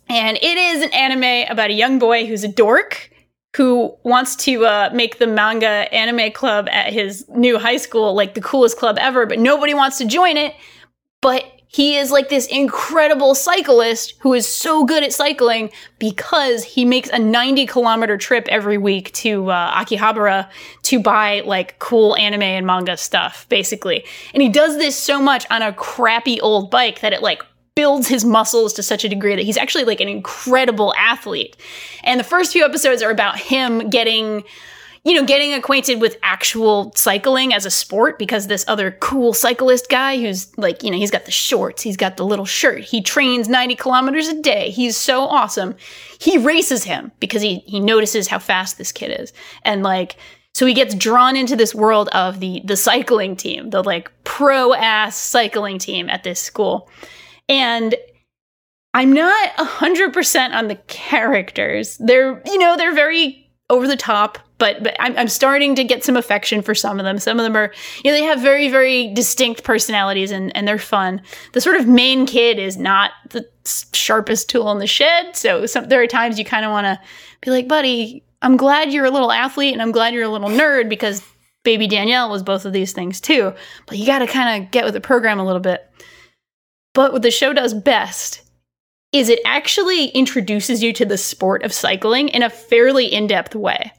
[0.09, 3.08] and it is an anime about a young boy who's a dork
[3.55, 8.33] who wants to uh, make the manga anime club at his new high school like
[8.33, 10.55] the coolest club ever, but nobody wants to join it.
[11.21, 15.69] But he is like this incredible cyclist who is so good at cycling
[15.99, 20.49] because he makes a 90 kilometer trip every week to uh, Akihabara
[20.83, 24.03] to buy like cool anime and manga stuff, basically.
[24.33, 27.43] And he does this so much on a crappy old bike that it like
[27.79, 31.55] builds his muscles to such a degree that he's actually like an incredible athlete.
[32.03, 34.43] And the first few episodes are about him getting
[35.05, 39.87] you know, getting acquainted with actual cycling as a sport because this other cool cyclist
[39.87, 43.01] guy who's like, you know, he's got the shorts, he's got the little shirt, he
[43.01, 44.71] trains 90 kilometers a day.
[44.71, 45.73] He's so awesome.
[46.19, 49.31] He races him because he he notices how fast this kid is.
[49.63, 50.17] And like
[50.53, 54.73] so he gets drawn into this world of the the cycling team, the like pro
[54.73, 56.89] ass cycling team at this school.
[57.49, 57.95] And
[58.93, 61.97] I'm not 100% on the characters.
[61.97, 66.03] They're, you know, they're very over the top, but, but I'm, I'm starting to get
[66.03, 67.19] some affection for some of them.
[67.19, 67.71] Some of them are,
[68.03, 71.21] you know, they have very, very distinct personalities and, and they're fun.
[71.53, 73.47] The sort of main kid is not the
[73.93, 75.35] sharpest tool in the shed.
[75.35, 76.99] So some, there are times you kind of want to
[77.41, 80.49] be like, buddy, I'm glad you're a little athlete and I'm glad you're a little
[80.49, 81.23] nerd because
[81.63, 83.53] baby Danielle was both of these things too.
[83.85, 85.85] But you got to kind of get with the program a little bit.
[86.99, 88.41] But what the show does best
[89.13, 93.93] is it actually introduces you to the sport of cycling in a fairly in-depth way.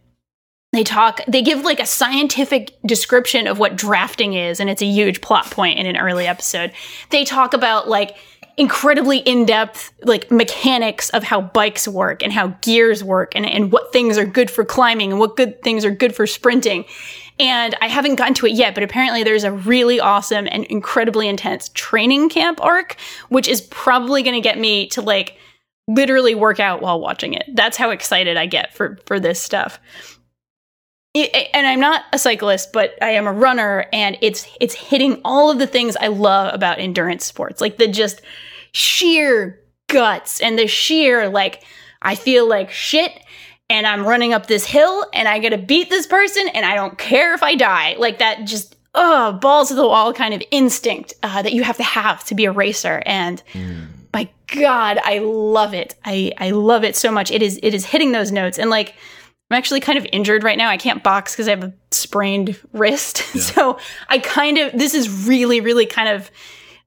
[0.74, 4.86] They talk, they give like a scientific description of what drafting is, and it's a
[4.86, 6.72] huge plot point in an early episode.
[7.08, 8.18] They talk about like
[8.58, 13.94] incredibly in-depth like mechanics of how bikes work and how gears work and, and what
[13.94, 16.84] things are good for climbing and what good things are good for sprinting.
[17.40, 21.26] And I haven't gotten to it yet, but apparently there's a really awesome and incredibly
[21.26, 22.96] intense training camp arc,
[23.30, 25.38] which is probably going to get me to like
[25.88, 27.44] literally work out while watching it.
[27.54, 29.80] That's how excited I get for for this stuff.
[31.14, 35.20] It- and I'm not a cyclist, but I am a runner, and it's it's hitting
[35.24, 38.20] all of the things I love about endurance sports, like the just
[38.72, 39.58] sheer
[39.88, 41.64] guts and the sheer like
[42.02, 43.12] I feel like shit
[43.70, 46.98] and I'm running up this hill and I gotta beat this person and I don't
[46.98, 47.94] care if I die.
[47.98, 51.76] Like that just, oh, balls to the wall kind of instinct uh, that you have
[51.76, 53.00] to have to be a racer.
[53.06, 53.42] And
[54.12, 55.94] my God, I love it.
[56.04, 57.30] I, I love it so much.
[57.30, 58.58] It is, it is hitting those notes.
[58.58, 58.94] And like,
[59.50, 60.68] I'm actually kind of injured right now.
[60.68, 63.22] I can't box because I have a sprained wrist.
[63.34, 63.42] Yeah.
[63.42, 63.78] so
[64.08, 66.30] I kind of, this is really, really kind of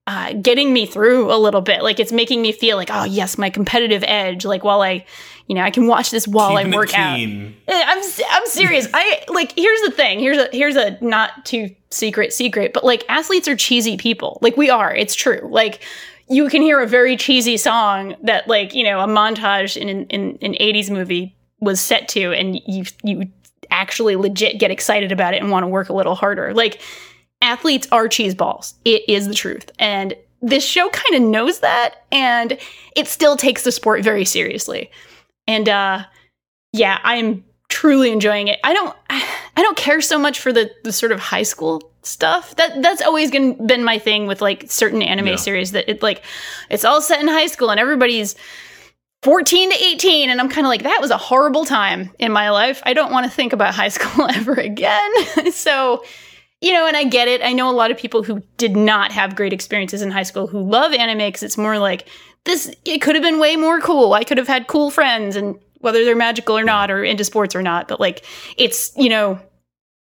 [0.05, 1.81] uh, getting me through a little bit.
[1.81, 4.43] Like it's making me feel like, oh, yes, my competitive edge.
[4.43, 5.05] Like while I,
[5.47, 7.19] you know, I can watch this while Keeping I work out.
[7.19, 8.87] Eh, I'm I'm serious.
[8.93, 10.19] I like here's the thing.
[10.19, 14.39] Here's a here's a not too secret secret, but like athletes are cheesy people.
[14.41, 14.93] Like we are.
[14.95, 15.41] It's true.
[15.43, 15.81] Like
[16.29, 20.05] you can hear a very cheesy song that like, you know, a montage in an
[20.05, 23.29] in an 80s movie was set to and you you
[23.69, 26.53] actually legit get excited about it and want to work a little harder.
[26.53, 26.79] Like
[27.41, 28.75] athletes are cheese balls.
[28.85, 29.71] It is the truth.
[29.77, 32.57] And this show kind of knows that and
[32.95, 34.89] it still takes the sport very seriously.
[35.47, 36.03] And uh
[36.71, 38.59] yeah, I'm truly enjoying it.
[38.63, 42.55] I don't I don't care so much for the the sort of high school stuff.
[42.55, 45.35] That that's always gonna, been my thing with like certain anime Yeah.
[45.37, 46.23] series that it like
[46.69, 48.35] it's all set in high school and everybody's
[49.23, 52.49] 14 to 18 and I'm kind of like that was a horrible time in my
[52.49, 52.81] life.
[52.85, 55.11] I don't want to think about high school ever again.
[55.53, 56.03] so,
[56.59, 57.41] you know, and I get it.
[57.41, 60.47] I know a lot of people who did not have great experiences in high school
[60.47, 62.07] who love anime because it's more like
[62.45, 64.13] this it could have been way more cool.
[64.13, 67.55] I could have had cool friends and whether they're magical or not or into sports
[67.55, 68.25] or not, but like
[68.57, 69.39] it's, you know,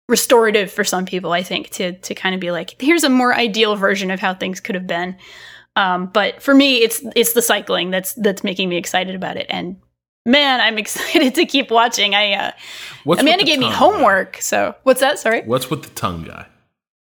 [0.07, 3.33] restorative for some people, I think, to to kind of be like, here's a more
[3.33, 5.15] ideal version of how things could have been.
[5.75, 9.47] Um, but for me, it's it's the cycling that's that's making me excited about it.
[9.49, 9.77] And
[10.25, 12.15] man, I'm excited to keep watching.
[12.15, 12.51] I uh,
[13.03, 15.19] What's Amanda gave me homework, so what's that?
[15.19, 15.41] Sorry.
[15.43, 16.47] What's with the tongue guy?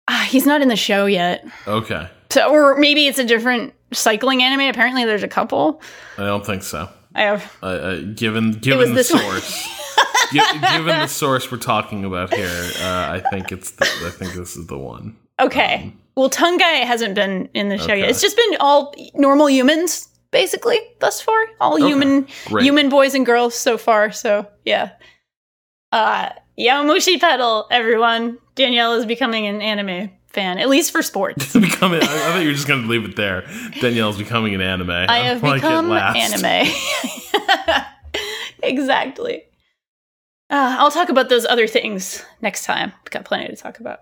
[0.07, 1.45] ah, he's not in the show yet.
[1.67, 2.07] Okay.
[2.29, 4.61] So, or maybe it's a different cycling anime.
[4.69, 5.81] Apparently, there's a couple.
[6.17, 6.89] I don't think so.
[7.13, 9.67] I have Uh, uh, given given the source,
[10.33, 14.33] gi- given the source we're talking about here, uh, I think it's the, I think
[14.33, 15.15] this is the one.
[15.39, 15.93] okay.
[16.15, 17.99] well, Tongue Guy hasn't been in the show Okay.
[17.99, 18.09] yet.
[18.09, 21.37] It's just been all normal humans, basically, thus far.
[21.61, 22.65] All human Great.
[22.65, 24.11] human boys and girls so far.
[24.11, 24.91] So yeah.
[25.91, 26.29] Uh
[26.59, 28.37] Yowamushi Pedal, everyone.
[28.55, 31.53] Danielle is becoming an anime fan, at least for sports.
[31.59, 32.03] becoming.
[32.03, 33.47] I, I thought you were just going to leave it there.
[33.81, 34.91] Danielle's becoming an anime.
[34.91, 36.71] I have become anime.
[38.63, 39.43] exactly.
[40.51, 42.93] Uh, I'll talk about those other things next time.
[43.03, 44.01] We've got plenty to talk about.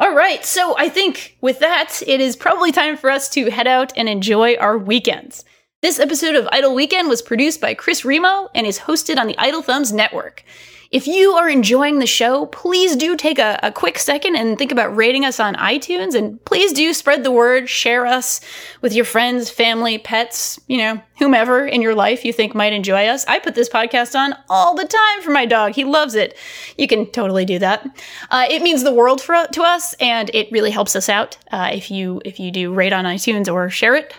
[0.00, 3.68] All right, so I think with that, it is probably time for us to head
[3.68, 5.44] out and enjoy our weekends.
[5.80, 9.38] This episode of Idle Weekend was produced by Chris Remo and is hosted on the
[9.38, 10.44] Idle Thumbs Network.
[10.92, 14.70] If you are enjoying the show, please do take a, a quick second and think
[14.70, 16.14] about rating us on iTunes.
[16.14, 18.42] And please do spread the word, share us
[18.82, 23.06] with your friends, family, pets, you know, whomever in your life you think might enjoy
[23.06, 23.24] us.
[23.24, 25.72] I put this podcast on all the time for my dog.
[25.72, 26.36] He loves it.
[26.76, 27.86] You can totally do that.
[28.30, 31.70] Uh, it means the world for, to us, and it really helps us out uh,
[31.72, 34.12] if you if you do rate on iTunes or share it.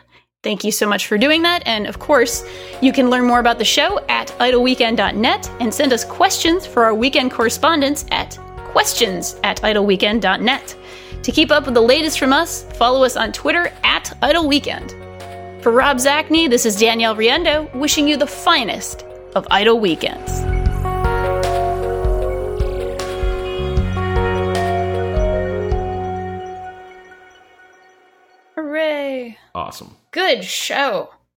[0.43, 1.63] Thank you so much for doing that.
[1.65, 2.45] And of course,
[2.81, 6.93] you can learn more about the show at idleweekend.net and send us questions for our
[6.93, 10.75] weekend correspondence at questions at idleweekend.net.
[11.23, 14.91] To keep up with the latest from us, follow us on Twitter at idleweekend.
[15.63, 19.03] For Rob Zacny, this is Danielle Riendeau, wishing you the finest
[19.35, 20.41] of idle weekends.
[28.55, 29.37] Hooray!
[29.55, 29.95] Awesome.
[30.13, 31.09] Good show.